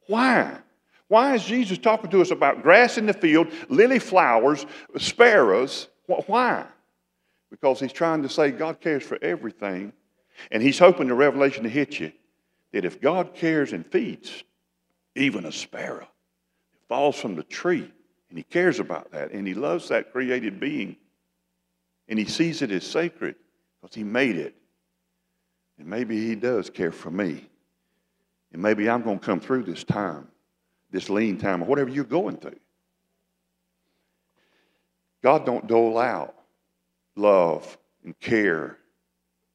[0.07, 0.55] Why?
[1.09, 5.89] Why is Jesus talking to us about grass in the field, lily flowers, sparrows?
[6.05, 6.65] Why?
[7.51, 9.93] Because he's trying to say God cares for everything.
[10.49, 12.11] And he's hoping the revelation to hit you
[12.71, 14.43] that if God cares and feeds
[15.15, 16.07] even a sparrow,
[16.73, 17.91] it falls from the tree,
[18.29, 20.95] and he cares about that, and he loves that created being,
[22.07, 23.35] and he sees it as sacred
[23.81, 24.55] because he made it.
[25.77, 27.45] And maybe he does care for me.
[28.53, 30.29] And maybe I'm going to come through this time,
[30.91, 32.59] this lean time, or whatever you're going through.
[35.21, 36.35] God don't dole out
[37.15, 38.77] love and care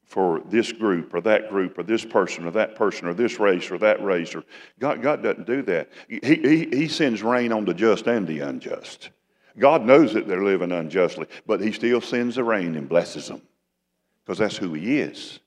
[0.05, 3.69] for this group or that group or this person or that person or this race
[3.69, 4.43] or that race or
[4.79, 5.89] God, God doesn't do that.
[6.07, 9.09] He, he, he sends rain on the just and the unjust.
[9.59, 13.41] God knows that they're living unjustly, but he still sends the rain and blesses them
[14.23, 15.39] because that's who he is.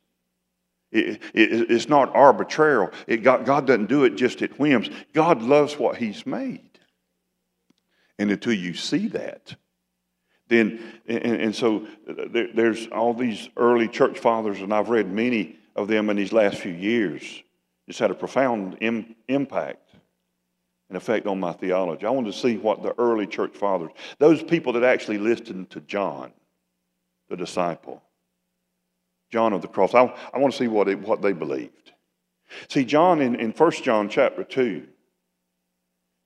[0.92, 2.88] It, it, it's not arbitrary.
[3.06, 4.90] It, God, God doesn't do it just at whims.
[5.14, 6.78] God loves what he's made.
[8.18, 9.54] And until you see that,
[10.50, 15.10] then, and, and so uh, there, there's all these early church fathers, and I've read
[15.10, 17.42] many of them in these last few years.
[17.88, 19.88] It's had a profound Im, impact
[20.88, 22.04] and effect on my theology.
[22.04, 25.80] I wanted to see what the early church fathers, those people that actually listened to
[25.80, 26.32] John,
[27.28, 28.02] the disciple,
[29.30, 31.92] John of the cross, I, I want to see what, it, what they believed.
[32.68, 34.86] See, John in, in 1 John chapter 2,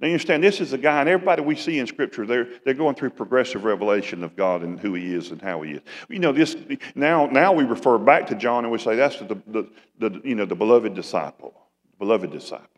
[0.04, 2.74] now, you understand, this is a guy, and everybody we see in Scripture, they're, they're
[2.74, 5.82] going through progressive revelation of God and who He is and how He is.
[6.10, 6.54] You know, this
[6.94, 9.66] now, now we refer back to John and we say that's the, the,
[9.98, 11.54] the, you know, the beloved disciple.
[11.98, 12.68] Beloved disciple.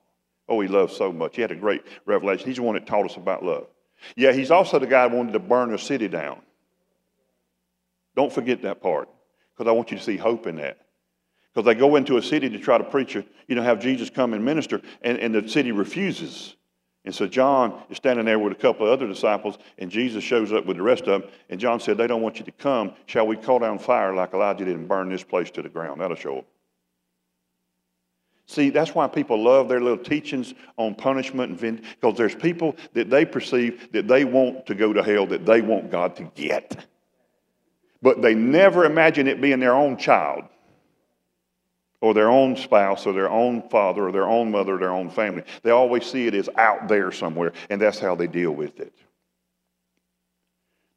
[0.48, 1.34] Oh, he loved so much.
[1.34, 2.46] He had a great revelation.
[2.46, 3.66] He's the one that taught us about love.
[4.14, 6.42] Yeah, he's also the guy that wanted to burn a city down.
[8.14, 9.08] Don't forget that part,
[9.52, 10.78] because I want you to see hope in that.
[11.52, 14.10] Because they go into a city to try to preach, a, you know, have Jesus
[14.10, 16.54] come and minister, and, and the city refuses.
[17.06, 20.52] And so John is standing there with a couple of other disciples, and Jesus shows
[20.52, 21.30] up with the rest of them.
[21.48, 22.92] And John said, They don't want you to come.
[23.06, 26.00] Shall we call down fire like Elijah did and burn this place to the ground?
[26.00, 26.46] That'll show up.
[28.46, 32.76] See, that's why people love their little teachings on punishment and vengeance, because there's people
[32.94, 36.24] that they perceive that they want to go to hell, that they want God to
[36.34, 36.86] get.
[38.02, 40.44] But they never imagine it being their own child
[42.00, 45.10] or their own spouse or their own father or their own mother or their own
[45.10, 45.42] family.
[45.62, 48.92] They always see it as out there somewhere, and that's how they deal with it.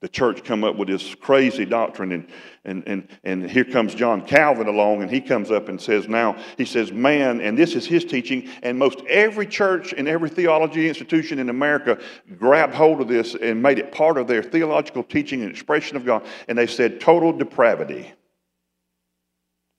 [0.02, 2.28] The church come up with this crazy doctrine, and,
[2.64, 6.38] and, and, and here comes John Calvin along, and he comes up and says, Now,
[6.58, 10.88] he says, man, and this is his teaching, and most every church and every theology
[10.88, 12.00] institution in America
[12.38, 16.06] grabbed hold of this and made it part of their theological teaching and expression of
[16.06, 18.14] God, and they said, total depravity.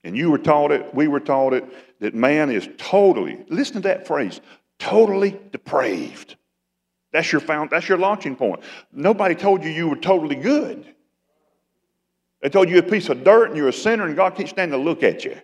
[0.02, 1.64] And you were taught it, we were taught it,
[2.00, 4.40] that man is totally, listen to that phrase,
[4.78, 6.36] totally depraved.
[7.12, 8.60] That's your found, that's your launching point.
[8.92, 10.86] Nobody told you you were totally good.
[12.40, 14.72] They told you a piece of dirt and you're a sinner and God can't stand
[14.72, 15.36] to look at you.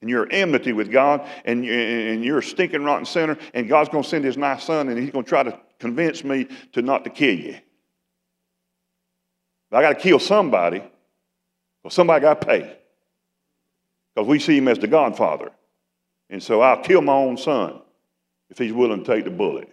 [0.00, 4.08] And you're enmity with God and you're a stinking rotten sinner and God's going to
[4.08, 7.10] send his nice son and he's going to try to convince me to not to
[7.10, 7.56] kill you.
[9.70, 10.82] But I got to kill somebody.
[11.82, 12.76] Well, somebody got to pay.
[14.14, 15.50] Because we see him as the Godfather.
[16.28, 17.80] And so I'll kill my own son
[18.48, 19.70] if he's willing to take the bullet.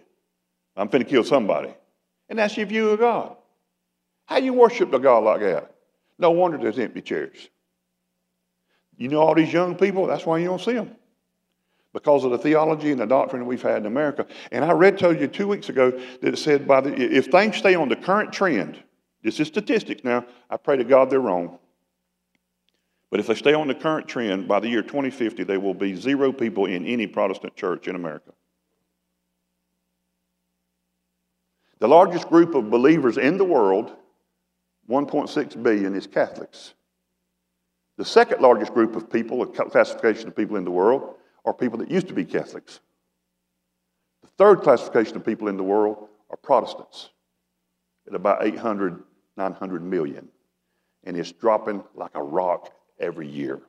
[0.76, 1.74] I'm finna kill somebody.
[2.30, 3.36] And that's your view of God.
[4.26, 5.74] How you worship a God like that?
[6.20, 7.50] No wonder there's empty chairs.
[8.98, 10.96] You know all these young people, that's why you don't see them.
[11.94, 14.26] Because of the theology and the doctrine that we've had in America.
[14.52, 17.58] And I read told you two weeks ago that it said by the, if things
[17.58, 18.84] stay on the current trend,
[19.24, 21.58] this is statistics now, I pray to God they're wrong.
[23.10, 25.96] But if they stay on the current trend, by the year 2050, there will be
[25.96, 28.32] zero people in any Protestant church in America.
[31.80, 33.96] The largest group of believers in the world,
[34.90, 36.74] 1.6 billion, is Catholics.
[37.98, 41.80] The second largest group of people, a classification of people in the world, are people
[41.80, 42.82] that used to be Catholics.
[44.22, 47.10] The third classification of people in the world are Protestants.
[48.08, 49.04] at about 800,
[49.36, 50.30] 900 million.
[51.04, 53.60] And it's dropping like a rock every year.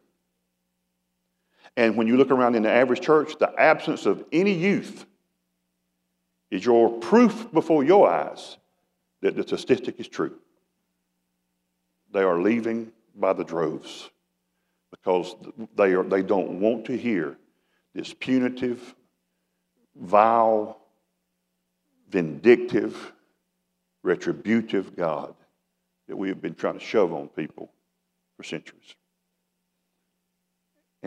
[1.77, 5.07] And when you look around in the average church, the absence of any youth
[6.51, 8.57] is your proof before your eyes
[9.21, 10.35] that the statistic is true.
[12.13, 14.11] They are leaving by the droves
[14.91, 15.35] because
[15.77, 17.37] they, are, they don't want to hear
[17.95, 18.95] this punitive,
[19.95, 20.81] vile,
[22.09, 23.13] vindictive,
[24.03, 25.35] retributive God
[26.07, 27.71] that we have been trying to shove on people
[28.37, 28.95] for centuries.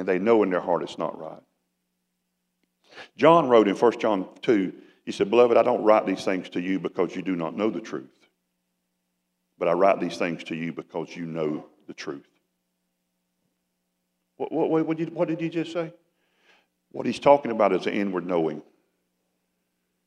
[0.01, 1.43] And they know in their heart it's not right.
[3.17, 4.73] John wrote in 1 John 2,
[5.05, 7.69] he said, Beloved, I don't write these things to you because you do not know
[7.69, 8.09] the truth,
[9.59, 12.25] but I write these things to you because you know the truth.
[14.37, 15.93] What, what, what, did, what did he just say?
[16.91, 18.63] What he's talking about is the inward knowing.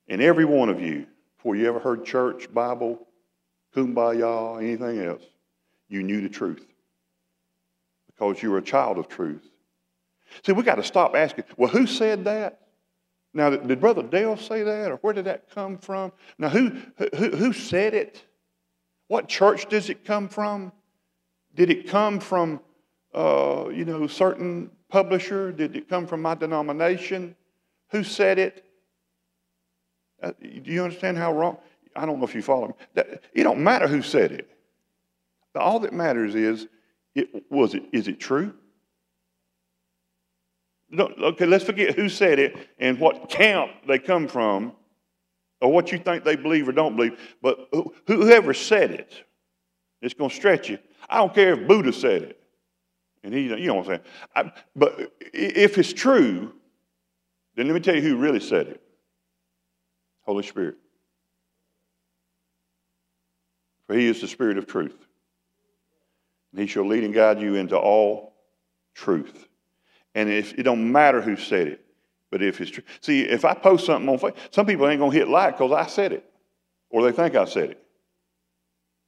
[0.09, 3.07] And every one of you, before you ever heard church, Bible,
[3.77, 5.23] kumbaya, anything else,
[5.89, 6.67] you knew the truth
[8.07, 9.49] because you were a child of truth.
[10.43, 12.61] See, we got to stop asking, well, who said that?
[13.33, 16.13] Now, did Brother Dell say that, or where did that come from?
[16.39, 16.73] Now, who,
[17.17, 18.25] who, who said it?
[19.09, 20.73] What church does it come from?
[21.55, 22.61] Did it come from,
[23.13, 25.51] uh, you know, certain publisher?
[25.53, 27.35] Did it come from my denomination?
[27.91, 28.65] Who said it?
[30.23, 31.59] Uh, do you understand how wrong?
[31.97, 32.75] I don't know if you follow me.
[32.95, 34.49] That, it don't matter who said it.
[35.55, 36.67] All that matters is,
[37.15, 38.55] it, was it, is it true?
[40.91, 44.73] No, okay, let's forget who said it and what camp they come from
[45.61, 47.19] or what you think they believe or don't believe.
[47.43, 47.69] But
[48.07, 49.25] whoever said it,
[50.03, 50.79] it's going to stretch you.
[51.09, 52.41] I don't care if Buddha said it.
[53.23, 54.01] And he, you know what I'm saying?
[54.37, 56.53] I, but if it's true,
[57.57, 58.83] then let me tell you who really said it
[60.23, 60.77] Holy Spirit.
[63.87, 64.97] For he is the Spirit of truth.
[66.53, 68.35] And he shall lead and guide you into all
[68.95, 69.49] truth.
[70.15, 71.85] And if it don't matter who said it,
[72.31, 72.85] but if it's true.
[73.01, 75.87] See, if I post something on Facebook, some people ain't gonna hit like because I
[75.87, 76.25] said it.
[76.91, 77.83] Or they think I said it.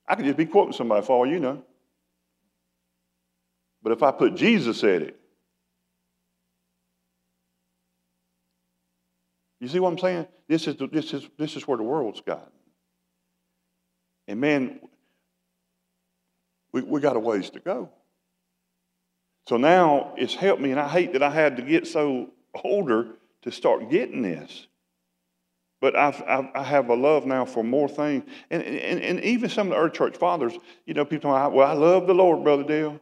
[0.09, 1.62] I could just be quoting somebody for all you know.
[3.82, 5.20] But if I put Jesus said it,
[9.61, 10.26] you see what I'm saying?
[10.48, 12.50] This is, the, this is, this is where the world's got.
[14.28, 14.80] And man,
[16.72, 17.90] we, we got a ways to go.
[19.49, 22.30] So now it's helped me, and I hate that I had to get so
[22.64, 23.09] older
[23.42, 24.66] to start getting this.
[25.80, 28.24] But I've, I've I have a love now for more things.
[28.51, 31.68] And, and, and even some of the early church fathers, you know, people say, well,
[31.68, 33.01] I love the Lord, Brother Dell.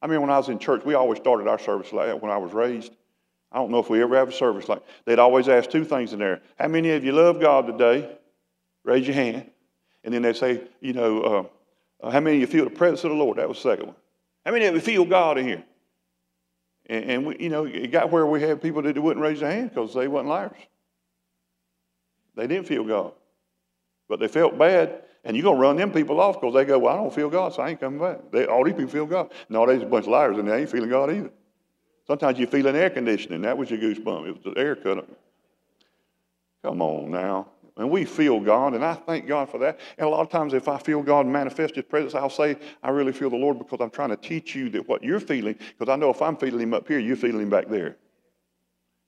[0.00, 2.30] I mean, when I was in church, we always started our service like that when
[2.30, 2.92] I was raised.
[3.50, 6.14] I don't know if we ever have a service like They'd always ask two things
[6.14, 6.40] in there.
[6.58, 8.16] How many of you love God today?
[8.84, 9.50] Raise your hand.
[10.04, 11.48] And then they'd say, you know,
[12.02, 13.38] uh, how many of you feel the presence of the Lord?
[13.38, 13.96] That was the second one.
[14.46, 15.64] How many of you feel God in here?
[16.92, 19.50] And, and we, you know, it got where we had people that wouldn't raise their
[19.50, 20.52] hand because they wasn't liars.
[22.34, 23.12] They didn't feel God.
[24.10, 26.78] But they felt bad, and you're going to run them people off because they go,
[26.78, 28.30] Well, I don't feel God, so I ain't coming back.
[28.30, 29.32] They, all these people feel God.
[29.48, 31.30] No, there's a bunch of liars, and they ain't feeling God either.
[32.06, 33.40] Sometimes you feel an air conditioning.
[33.40, 34.28] That was your goosebump.
[34.28, 35.08] It was the air cut.
[36.62, 37.46] Come on now.
[37.76, 39.80] And we feel God, and I thank God for that.
[39.96, 42.90] And a lot of times, if I feel God manifest His presence, I'll say, I
[42.90, 45.90] really feel the Lord because I'm trying to teach you that what you're feeling, because
[45.90, 47.96] I know if I'm feeling Him up here, you're feeling Him back there.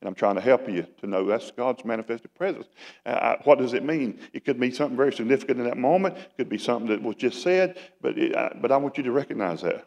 [0.00, 2.66] And I'm trying to help you to know that's God's manifested presence.
[3.04, 4.18] Uh, what does it mean?
[4.32, 6.16] It could be something very significant in that moment.
[6.16, 9.04] It could be something that was just said, but, it, I, but I want you
[9.04, 9.86] to recognize that.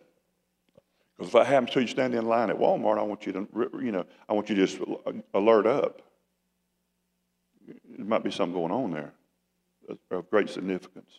[1.16, 3.48] Because if that happens to you standing in line at Walmart, I want you to,
[3.82, 4.80] you know, I want you to just
[5.34, 6.02] alert up
[7.98, 9.14] there might be something going on there
[10.12, 11.12] of great significance.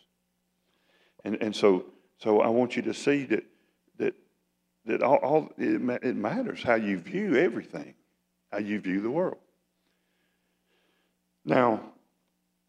[1.25, 1.85] And, and so,
[2.17, 3.43] so I want you to see that,
[3.97, 4.13] that,
[4.85, 7.95] that all, all it, it matters how you view everything,
[8.51, 9.37] how you view the world.
[11.43, 11.81] Now,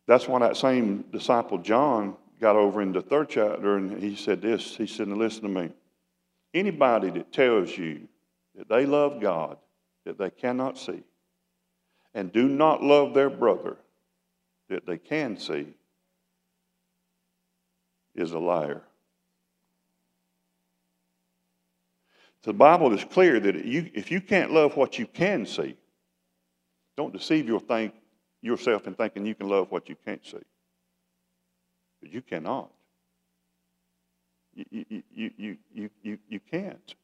[0.07, 4.41] that's why that same disciple John got over in the third chapter and he said
[4.41, 4.77] this.
[4.77, 5.71] He said, Listen to me.
[6.53, 8.09] Anybody that tells you
[8.57, 9.59] that they love God
[10.05, 11.05] that they cannot see
[12.15, 13.77] and do not love their brother
[14.71, 15.66] that they can see
[18.14, 18.83] is a liar.
[22.43, 25.77] The Bible is clear that if you can't love what you can see,
[26.97, 27.93] don't deceive your think,
[28.41, 30.39] yourself in thinking you can love what you can't see.
[32.01, 32.71] But you cannot.
[34.55, 36.95] You, you, you, you, you, you can't.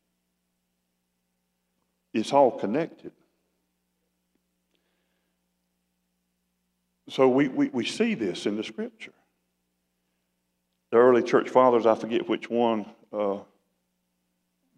[2.14, 3.12] It's all connected.
[7.09, 9.13] So we, we, we see this in the scripture.
[10.91, 13.39] the early church fathers, I forget which one, uh,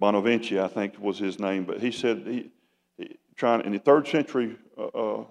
[0.01, 2.51] I think was his name, but he said, he,
[2.97, 5.25] he trying in the third century uh, uh,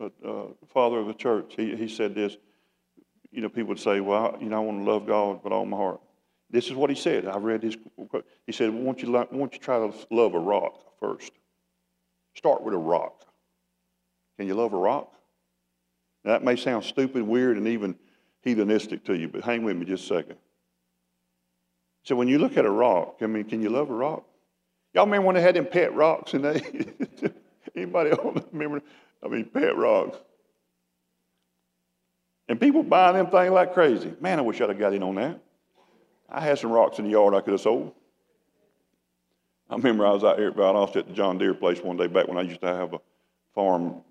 [0.00, 2.36] uh, uh father of the church, he, he said this.
[3.30, 5.64] You know, people would say, well, you know, I want to love God with all
[5.64, 6.00] my heart.
[6.50, 7.26] This is what he said.
[7.26, 7.78] I read his.
[8.46, 11.32] He said, won't you, won't you try to love a rock first?
[12.34, 13.24] Start with a rock.
[14.36, 15.14] Can you love a rock?
[16.24, 17.96] Now, that may sound stupid, weird, and even
[18.44, 20.36] heathenistic to you, but hang with me just a second.
[22.04, 24.24] So when you look at a rock, I mean, can you love a rock?
[24.94, 26.60] Y'all remember when they had them pet rocks and they
[27.76, 28.10] anybody
[28.52, 28.82] remember?
[29.24, 30.18] I mean, pet rocks.
[32.48, 34.12] And people buying them things like crazy.
[34.20, 35.40] Man, I wish I'd have got in on that.
[36.28, 37.92] I had some rocks in the yard I could have sold.
[39.70, 42.06] I remember I was out here at Valdosta at the John Deere place one day
[42.06, 43.00] back when I used to have a
[43.54, 44.02] farm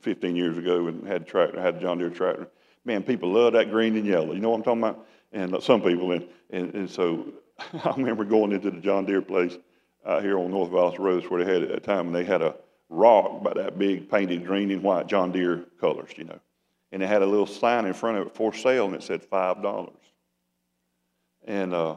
[0.00, 2.48] 15 years ago and had a tractor, had a John Deere tractor.
[2.84, 4.32] Man, people love that green and yellow.
[4.32, 5.06] You know what I'm talking about?
[5.32, 7.32] And uh, some people, and, and, and so
[7.84, 9.56] I remember going into the John Deere place
[10.06, 12.24] out here on North Valdosta Road where they had it at that time, and they
[12.24, 12.56] had a
[12.88, 16.40] rock by that big painted green and white John Deere colors, you know.
[16.92, 19.22] And it had a little sign in front of it for sale, and it said
[19.22, 19.92] $5.
[21.46, 21.96] And uh,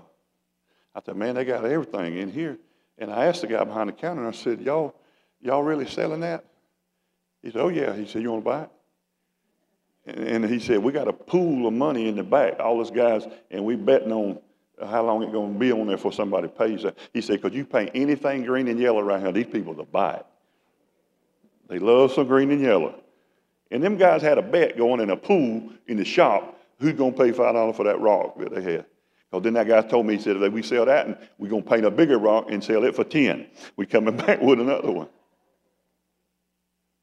[0.94, 2.58] I said, man, they got everything in here.
[2.98, 4.96] And I asked the guy behind the counter, and I said, y'all,
[5.42, 6.46] y'all really selling that?
[7.44, 7.94] He said, oh, yeah.
[7.94, 8.70] He said, you want to buy it?
[10.06, 13.26] And, he said, we got a pool of money in the back, all those guys,
[13.52, 14.40] and we betting on
[14.86, 16.98] how long it's going to be on there before somebody pays that.
[17.14, 20.16] He said, because you paint anything green and yellow around here, these people will buy
[20.16, 20.26] it.
[21.70, 22.96] They love some green and yellow.
[23.72, 27.14] And them guys had a bet going in a pool in the shop, who's going
[27.14, 28.86] to pay $5 for that rock that they had?
[29.32, 31.64] Because then that guy told me, he said, if we sell that, and we're going
[31.64, 33.48] to paint a bigger rock and sell it for 10.
[33.78, 35.08] We're coming back with another one.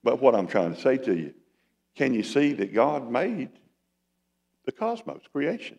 [0.02, 1.34] But what I'm trying to say to you,
[1.96, 3.50] can you see that God made
[4.64, 5.78] the cosmos, creation?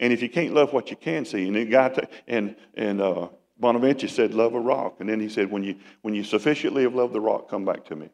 [0.00, 3.28] And if you can't love what you can see, and got and and uh,
[3.58, 6.94] Bonaventure said, "Love a rock," and then he said, "When you when you sufficiently have
[6.94, 8.10] loved the rock, come back to me."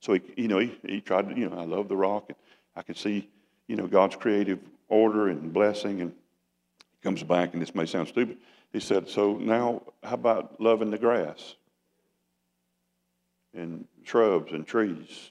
[0.00, 2.36] So he, you know, he, he tried to, you know, I love the rock, and
[2.74, 3.28] I can see,
[3.68, 4.58] you know, God's creative
[4.88, 8.38] order and blessing, and he comes back, and this may sound stupid.
[8.72, 11.56] He said, "So now, how about loving the grass
[13.54, 15.30] and shrubs and trees?"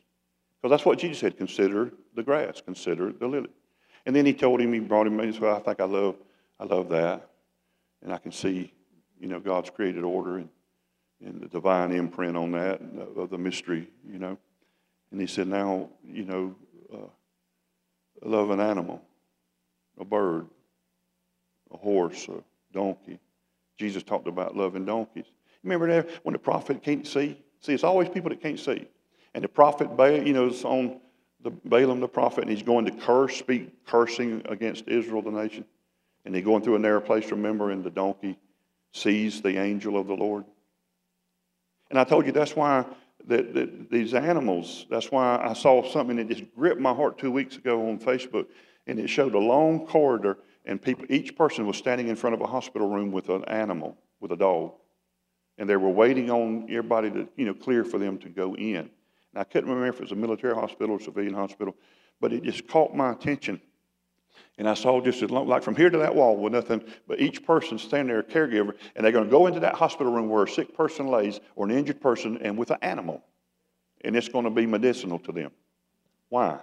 [0.61, 3.49] Because that's what Jesus said consider the grass, consider the lily.
[4.05, 6.15] And then he told him, he brought him, he said, I think I love,
[6.59, 7.29] I love that.
[8.03, 8.73] And I can see,
[9.19, 10.49] you know, God's created order and,
[11.23, 12.81] and the divine imprint on that,
[13.15, 14.37] of the mystery, you know.
[15.11, 16.55] And he said, now, you know,
[16.93, 17.09] uh,
[18.23, 19.01] love an animal,
[19.99, 20.47] a bird,
[21.71, 22.43] a horse, a
[22.73, 23.19] donkey.
[23.77, 25.25] Jesus talked about loving donkeys.
[25.63, 27.37] Remember that when the prophet can't see?
[27.61, 28.87] See, it's always people that can't see.
[29.33, 29.89] And the prophet,
[30.25, 30.99] you know, is on
[31.43, 35.65] the Balaam the prophet, and he's going to curse, speak cursing against Israel, the nation.
[36.25, 38.37] And he's going through a narrow place, remember, and the donkey
[38.93, 40.43] sees the angel of the Lord.
[41.89, 42.85] And I told you that's why
[43.27, 47.31] that, that these animals, that's why I saw something that just gripped my heart two
[47.31, 48.47] weeks ago on Facebook,
[48.87, 52.41] and it showed a long corridor, and people, each person was standing in front of
[52.41, 54.73] a hospital room with an animal, with a dog.
[55.57, 58.77] And they were waiting on everybody to, you know, clear for them to go in.
[58.77, 58.89] And
[59.35, 61.75] I couldn't remember if it was a military hospital or civilian hospital,
[62.19, 63.61] but it just caught my attention.
[64.57, 67.19] And I saw just as long, like from here to that wall with nothing but
[67.19, 70.29] each person standing there, a caregiver, and they're going to go into that hospital room
[70.29, 73.23] where a sick person lays or an injured person and with an animal.
[74.03, 75.51] And it's going to be medicinal to them.
[76.29, 76.59] Why?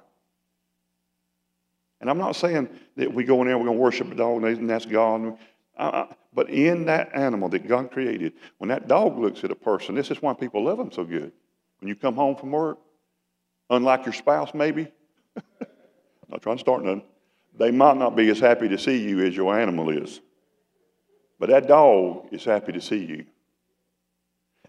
[2.01, 4.45] And I'm not saying that we go in there, we're going to worship a dog
[4.45, 5.37] and that's God.
[5.79, 9.95] Uh, but in that animal that God created, when that dog looks at a person,
[9.95, 11.33] this is why people love them so good.
[11.81, 12.79] When you come home from work,
[13.71, 14.89] unlike your spouse, maybe,
[16.29, 17.03] not trying to start nothing,
[17.57, 20.21] they might not be as happy to see you as your animal is.
[21.39, 23.25] But that dog is happy to see you.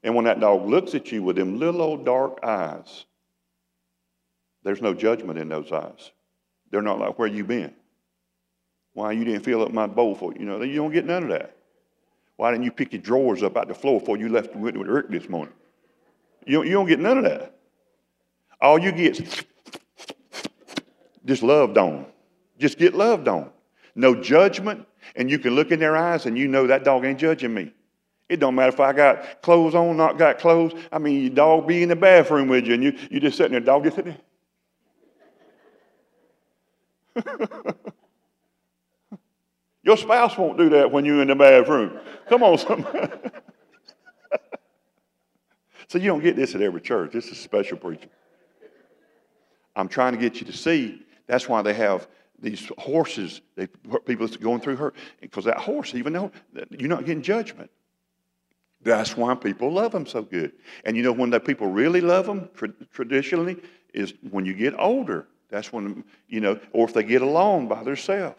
[0.04, 3.06] And when that dog looks at you with them little old dark eyes,
[4.64, 6.12] there's no judgment in those eyes.
[6.72, 7.74] They're not like, where you been?
[8.94, 10.46] Why you didn't fill up my bowl for you?
[10.46, 11.56] know, you don't get none of that.
[12.38, 15.10] Why didn't you pick your drawers up out the floor before you left with Rick
[15.10, 15.54] this morning?
[16.46, 17.54] You don't, you don't get none of that.
[18.62, 19.46] All you get is
[21.26, 22.06] just loved on.
[22.58, 23.52] Just get loved on.
[23.96, 24.86] No judgment,
[25.16, 27.74] and you can look in their eyes and you know that dog ain't judging me.
[28.30, 30.74] It don't matter if I got clothes on, not got clothes.
[30.92, 33.54] I mean, your dog be in the bathroom with you, and you you just sitting
[33.54, 34.16] there, dog just sitting
[37.16, 37.76] there.
[39.84, 42.00] Your spouse won't do that when you're in the bathroom.
[42.28, 43.10] Come on, somebody.
[45.90, 47.12] So you don't get this at every church.
[47.12, 48.12] This is special preaching.
[49.76, 52.08] I'm trying to get you to see that's why they have
[52.40, 53.68] these horses, they,
[54.06, 56.32] people that's going through her, because that horse, even though
[56.70, 57.70] you're not getting judgment,
[58.82, 60.54] that's why people love them so good.
[60.86, 63.58] And you know when the people really love them, tra- traditionally,
[63.94, 65.28] is when you get older.
[65.50, 68.38] That's when, you know, or if they get along by themselves.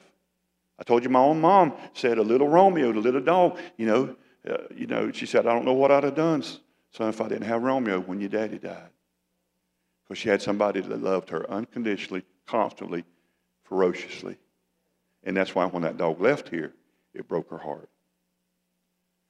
[0.80, 4.16] I told you my own mom said a little Romeo, the little dog, you know,
[4.48, 7.28] uh, you know, she said, I don't know what I'd have done, son, if I
[7.28, 8.88] didn't have Romeo when your daddy died.
[10.08, 13.04] Because she had somebody that loved her unconditionally, constantly,
[13.64, 14.38] ferociously.
[15.22, 16.72] And that's why when that dog left here,
[17.12, 17.90] it broke her heart.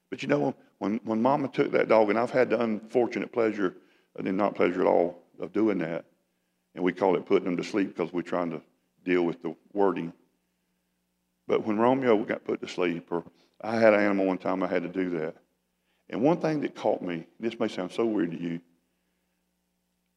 [0.09, 3.75] But you know, when, when mama took that dog, and I've had the unfortunate pleasure,
[4.17, 6.05] and not pleasure at all, of doing that,
[6.75, 8.63] and we call it putting them to sleep because we're trying to
[9.05, 10.13] deal with the wording.
[11.51, 13.25] But when Romeo got put to sleep, or
[13.61, 15.35] I had an animal one time, I had to do that.
[16.09, 18.61] And one thing that caught me, this may sound so weird to you,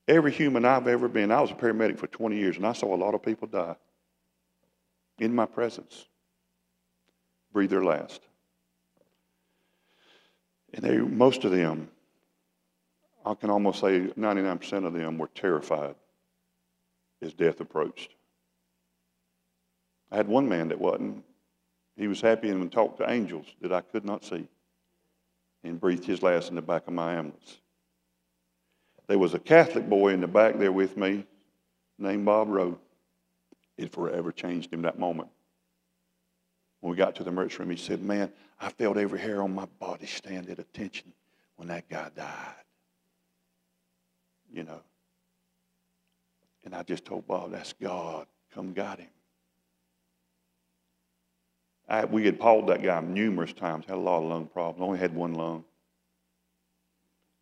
[0.08, 2.94] every human I've ever been, I was a paramedic for 20 years, and I saw
[2.94, 3.76] a lot of people die
[5.18, 6.06] in my presence,
[7.52, 8.22] breathe their last.
[10.72, 11.90] And they, most of them,
[13.26, 15.96] I can almost say 99% of them were terrified
[17.24, 18.14] as death approached.
[20.14, 21.24] I had one man that wasn't.
[21.98, 24.48] He was happy and talked to angels that I could not see
[25.64, 27.58] and breathed his last in the back of my ambulance.
[29.08, 31.26] There was a Catholic boy in the back there with me
[31.98, 32.78] named Bob Rowe.
[33.76, 35.30] It forever changed him that moment.
[36.82, 39.56] When we got to the emergency room, he said, Man, I felt every hair on
[39.56, 41.12] my body stand at attention
[41.56, 42.54] when that guy died.
[44.54, 44.82] You know.
[46.64, 48.28] And I just told Bob, That's God.
[48.54, 49.10] Come got him.
[51.94, 54.98] I, we had pawed that guy numerous times, had a lot of lung problems, only
[54.98, 55.64] had one lung.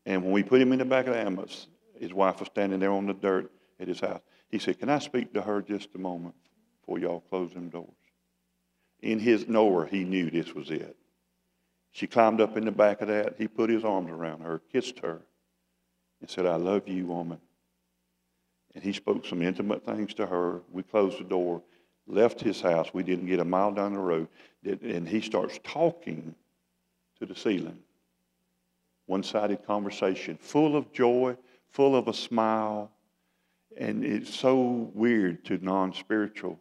[0.06, 2.82] And when we put him in the back of the ambulance, his wife was standing
[2.82, 3.50] there on the dirt
[3.80, 4.20] at his house.
[4.50, 6.36] He said, Can I speak to her just a moment
[6.82, 7.88] before y'all close them doors?
[9.02, 10.98] In his knower, he knew this was it.
[11.92, 13.36] She climbed up in the back of that.
[13.38, 15.22] He put his arms around her, kissed her,
[16.20, 17.40] and said, I love you, woman.
[18.76, 20.62] And he spoke some intimate things to her.
[20.74, 21.62] We closed the door
[22.08, 22.94] left his house.
[22.94, 24.28] We didn't get a mile down the road.
[24.64, 26.36] And he starts talking
[27.20, 27.80] to the ceiling.
[29.06, 31.36] One sided conversation, full of joy,
[31.70, 32.92] full of a smile.
[33.78, 36.60] And it's so weird to non spiritual.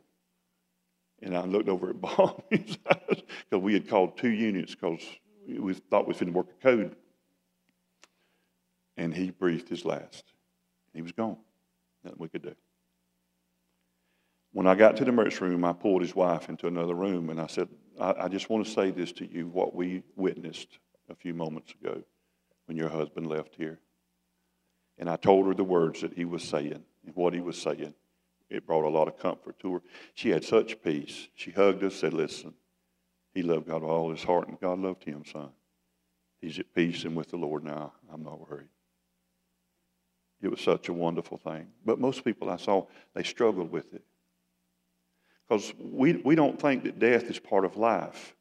[1.22, 3.18] And I looked over at Bob because
[3.52, 5.02] we had called two units because
[5.46, 6.96] we thought we was going work a code.
[8.96, 10.24] And he breathed his last.
[10.94, 11.36] He was gone.
[12.04, 12.54] Nothing we could do.
[14.52, 17.40] When I got to the emergency room, I pulled his wife into another room and
[17.40, 17.68] I said,
[18.00, 20.78] I, I just want to say this to you what we witnessed
[21.08, 22.02] a few moments ago
[22.66, 23.78] when your husband left here.
[24.98, 27.94] And I told her the words that he was saying and what he was saying.
[28.48, 29.82] It brought a lot of comfort to her.
[30.14, 31.28] She had such peace.
[31.34, 32.54] She hugged us, said, Listen,
[33.32, 35.50] he loved God with all his heart, and God loved him, son.
[36.40, 37.92] He's at peace and with the Lord now.
[38.12, 38.68] I'm not worried.
[40.42, 41.68] It was such a wonderful thing.
[41.84, 44.02] But most people I saw, they struggled with it.
[45.50, 48.36] Because we, we don't think that death is part of life.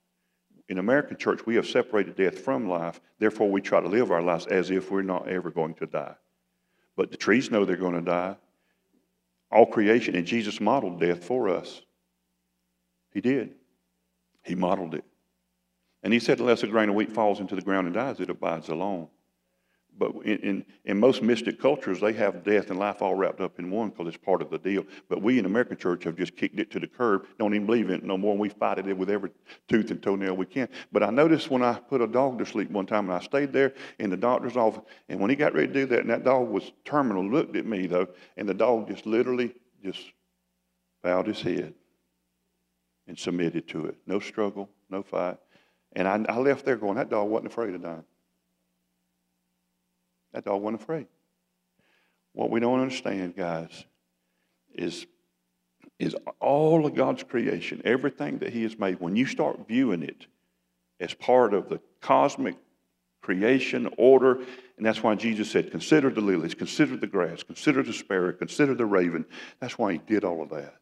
[0.67, 3.01] In American church, we have separated death from life.
[3.17, 6.13] Therefore, we try to live our lives as if we're not ever going to die.
[6.95, 8.35] But the trees know they're going to die.
[9.51, 11.81] All creation, and Jesus modeled death for us.
[13.11, 13.55] He did.
[14.43, 15.03] He modeled it.
[16.03, 18.29] And he said, unless a grain of wheat falls into the ground and dies, it
[18.29, 19.07] abides alone.
[19.97, 23.59] But in, in, in, most mystic cultures, they have death and life all wrapped up
[23.59, 24.85] in one because it's part of the deal.
[25.09, 27.89] But we in American church have just kicked it to the curb, don't even believe
[27.89, 29.31] in it no more, and we fight it with every
[29.67, 30.69] tooth and toenail we can.
[30.93, 33.51] But I noticed when I put a dog to sleep one time, and I stayed
[33.51, 36.23] there in the doctor's office, and when he got ready to do that, and that
[36.23, 39.99] dog was terminal, looked at me though, and the dog just literally just
[41.03, 41.73] bowed his head
[43.07, 43.97] and submitted to it.
[44.05, 45.37] No struggle, no fight.
[45.93, 48.03] And I, I left there going, that dog wasn't afraid of dying.
[50.33, 51.07] That dog wasn't afraid.
[52.33, 53.85] What we don't understand, guys,
[54.73, 55.05] is,
[55.97, 60.27] is all of God's creation, everything that He has made, when you start viewing it
[60.99, 62.55] as part of the cosmic
[63.21, 64.35] creation order,
[64.77, 68.75] and that's why Jesus said, Consider the lilies, consider the grass, consider the sparrow, consider
[68.75, 69.25] the raven.
[69.59, 70.75] That's why He did all of that.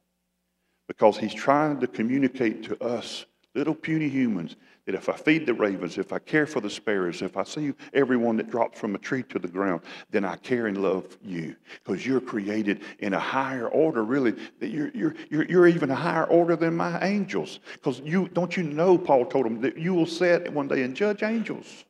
[0.88, 3.26] Because He's trying to communicate to us,
[3.56, 4.56] little puny humans,
[4.88, 7.74] that if I feed the ravens, if I care for the sparrows, if I see
[7.94, 9.82] everyone that drops from a tree to the ground,
[10.12, 14.32] then I care and love you because you're created in a higher order, really.
[14.60, 17.60] That you're, you're, you're, you're even a higher order than my angels.
[17.74, 20.96] Because you don't you know, Paul told them, that you will sit one day and
[20.96, 21.84] judge angels.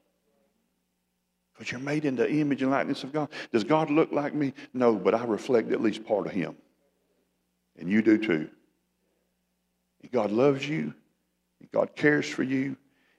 [1.54, 3.30] Because you're made in the image and likeness of God.
[3.54, 4.56] Does God look like me?
[4.74, 6.56] No, but I reflect at least part of Him.
[7.78, 8.50] And you do too.
[10.12, 10.96] God loves you.
[11.72, 12.76] God cares for you.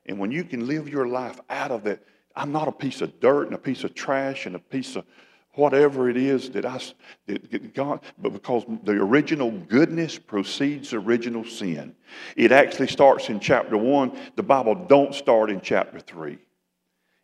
[0.09, 2.03] And when you can live your life out of that,
[2.35, 5.05] I'm not a piece of dirt and a piece of trash and a piece of
[5.53, 6.81] whatever it is that I,
[7.27, 11.95] that God, but because the original goodness precedes original sin.
[12.37, 14.17] It actually starts in chapter one.
[14.37, 16.39] The Bible don't start in chapter three.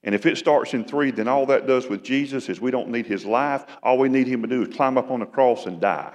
[0.03, 2.91] And if it starts in three, then all that does with Jesus is we don't
[2.91, 3.64] need his life.
[3.82, 6.14] All we need him to do is climb up on the cross and die.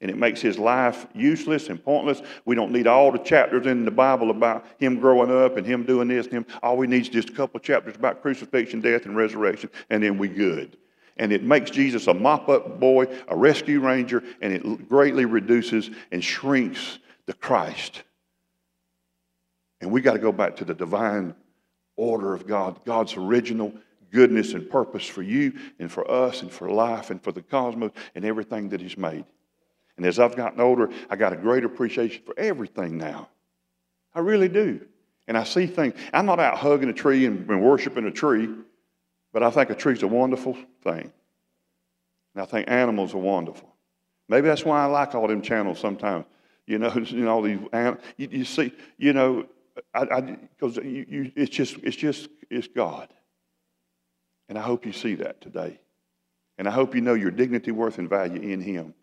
[0.00, 2.22] And it makes his life useless and pointless.
[2.46, 5.84] We don't need all the chapters in the Bible about him growing up and him
[5.84, 6.46] doing this and him.
[6.62, 10.16] All we need is just a couple chapters about crucifixion, death, and resurrection, and then
[10.16, 10.78] we good.
[11.18, 15.90] And it makes Jesus a mop up boy, a rescue ranger, and it greatly reduces
[16.12, 18.02] and shrinks the Christ.
[19.82, 21.34] And we got to go back to the divine
[21.96, 23.72] order of God, God's original
[24.10, 27.92] goodness and purpose for you and for us and for life and for the cosmos
[28.14, 29.24] and everything that He's made.
[29.96, 33.28] And as I've gotten older, I got a great appreciation for everything now.
[34.14, 34.80] I really do.
[35.28, 35.94] And I see things.
[36.12, 38.48] I'm not out hugging a tree and, and worshiping a tree,
[39.32, 41.12] but I think a tree's a wonderful thing.
[42.34, 43.68] And I think animals are wonderful.
[44.28, 46.24] Maybe that's why I like all them channels sometimes.
[46.66, 47.58] You know, you know all these.
[48.16, 49.46] You, you see, you know,
[49.92, 53.08] because you, you, it's just, it's just, it's God.
[54.48, 55.80] And I hope you see that today.
[56.58, 58.94] And I hope you know your dignity, worth, and value in Him.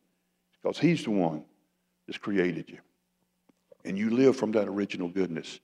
[0.61, 1.43] Because He's the one
[2.05, 2.79] that's created you.
[3.85, 5.59] And you live from that original goodness.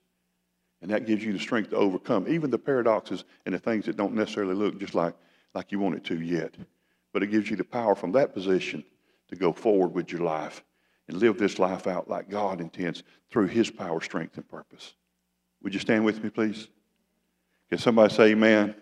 [0.82, 3.96] And that gives you the strength to overcome even the paradoxes and the things that
[3.96, 5.14] don't necessarily look just like,
[5.54, 6.54] like you want it to yet.
[7.12, 8.84] But it gives you the power from that position
[9.28, 10.62] to go forward with your life
[11.08, 14.94] and live this life out like God intends through His power, strength, and purpose.
[15.62, 16.68] Would you stand with me, please?
[17.70, 18.74] Can somebody say amen?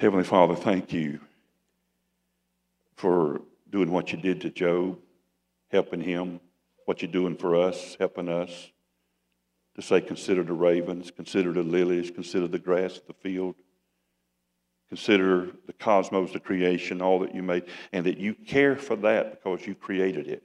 [0.00, 1.20] Heavenly Father, thank you
[2.96, 4.98] for doing what you did to Job,
[5.68, 6.40] helping him,
[6.86, 8.70] what you're doing for us, helping us
[9.74, 13.56] to say, consider the ravens, consider the lilies, consider the grass of the field,
[14.88, 19.32] consider the cosmos, the creation, all that you made, and that you care for that
[19.32, 20.42] because you created it.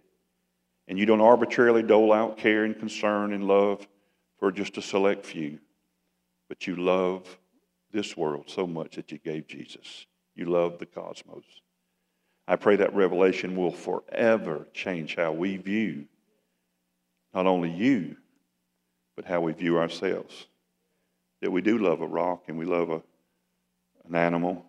[0.90, 3.88] And you don't arbitrarily dole out care and concern and love
[4.38, 5.60] for just a select few,
[6.50, 7.40] but you love
[7.96, 10.06] this world so much that you gave Jesus.
[10.36, 11.46] You love the cosmos.
[12.48, 16.06] I pray that revelation will forever change how we view
[17.34, 18.18] not only you,
[19.16, 20.48] but how we view ourselves.
[21.42, 23.02] That we do love a rock and we love a,
[24.08, 24.66] an animal.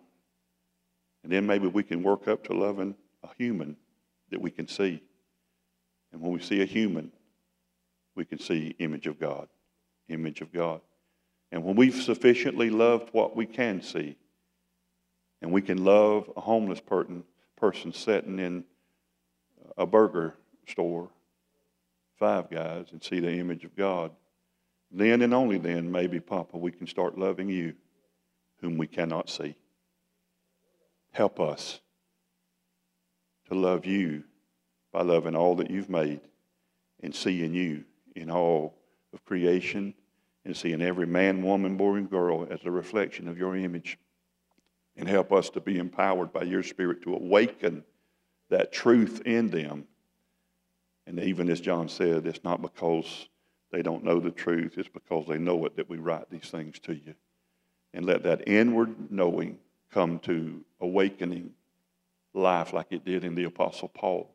[1.23, 3.75] And then maybe we can work up to loving a human
[4.31, 5.01] that we can see.
[6.11, 7.11] And when we see a human,
[8.15, 9.47] we can see image of God.
[10.09, 10.81] Image of God.
[11.51, 14.17] And when we've sufficiently loved what we can see,
[15.41, 17.23] and we can love a homeless person,
[17.55, 18.65] person sitting in
[19.77, 20.33] a burger
[20.67, 21.09] store,
[22.17, 24.11] five guys, and see the image of God,
[24.91, 27.75] then and only then, maybe, Papa, we can start loving you,
[28.61, 29.55] whom we cannot see.
[31.11, 31.79] Help us
[33.49, 34.23] to love you
[34.91, 36.21] by loving all that you've made
[37.01, 37.83] and seeing you
[38.15, 38.75] in all
[39.13, 39.93] of creation
[40.47, 43.99] and seeing every man, woman, boy, and girl as a reflection of your image.
[44.95, 47.83] And help us to be empowered by your Spirit to awaken
[48.49, 49.85] that truth in them.
[51.05, 53.27] And even as John said, it's not because
[53.71, 56.79] they don't know the truth, it's because they know it that we write these things
[56.79, 57.13] to you.
[57.93, 59.59] And let that inward knowing
[59.91, 61.51] come to awakening
[62.33, 64.33] life like it did in the Apostle Paul.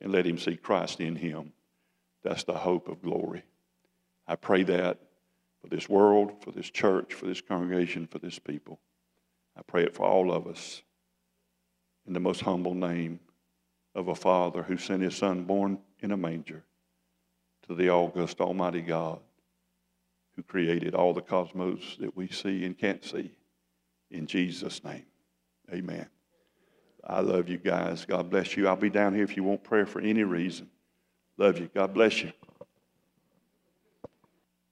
[0.00, 1.52] And let him see Christ in him.
[2.22, 3.42] That's the hope of glory.
[4.26, 4.98] I pray that
[5.60, 8.78] for this world, for this church, for this congregation, for this people.
[9.56, 10.82] I pray it for all of us
[12.06, 13.20] in the most humble name
[13.94, 16.64] of a Father who sent his Son born in a manger
[17.66, 19.20] to the august Almighty God
[20.36, 23.32] who created all the cosmos that we see and can't see.
[24.10, 25.04] In Jesus' name,
[25.72, 26.08] amen.
[27.04, 28.04] I love you guys.
[28.04, 28.68] God bless you.
[28.68, 30.68] I'll be down here if you want prayer for any reason.
[31.36, 31.68] Love you.
[31.74, 32.32] God bless you.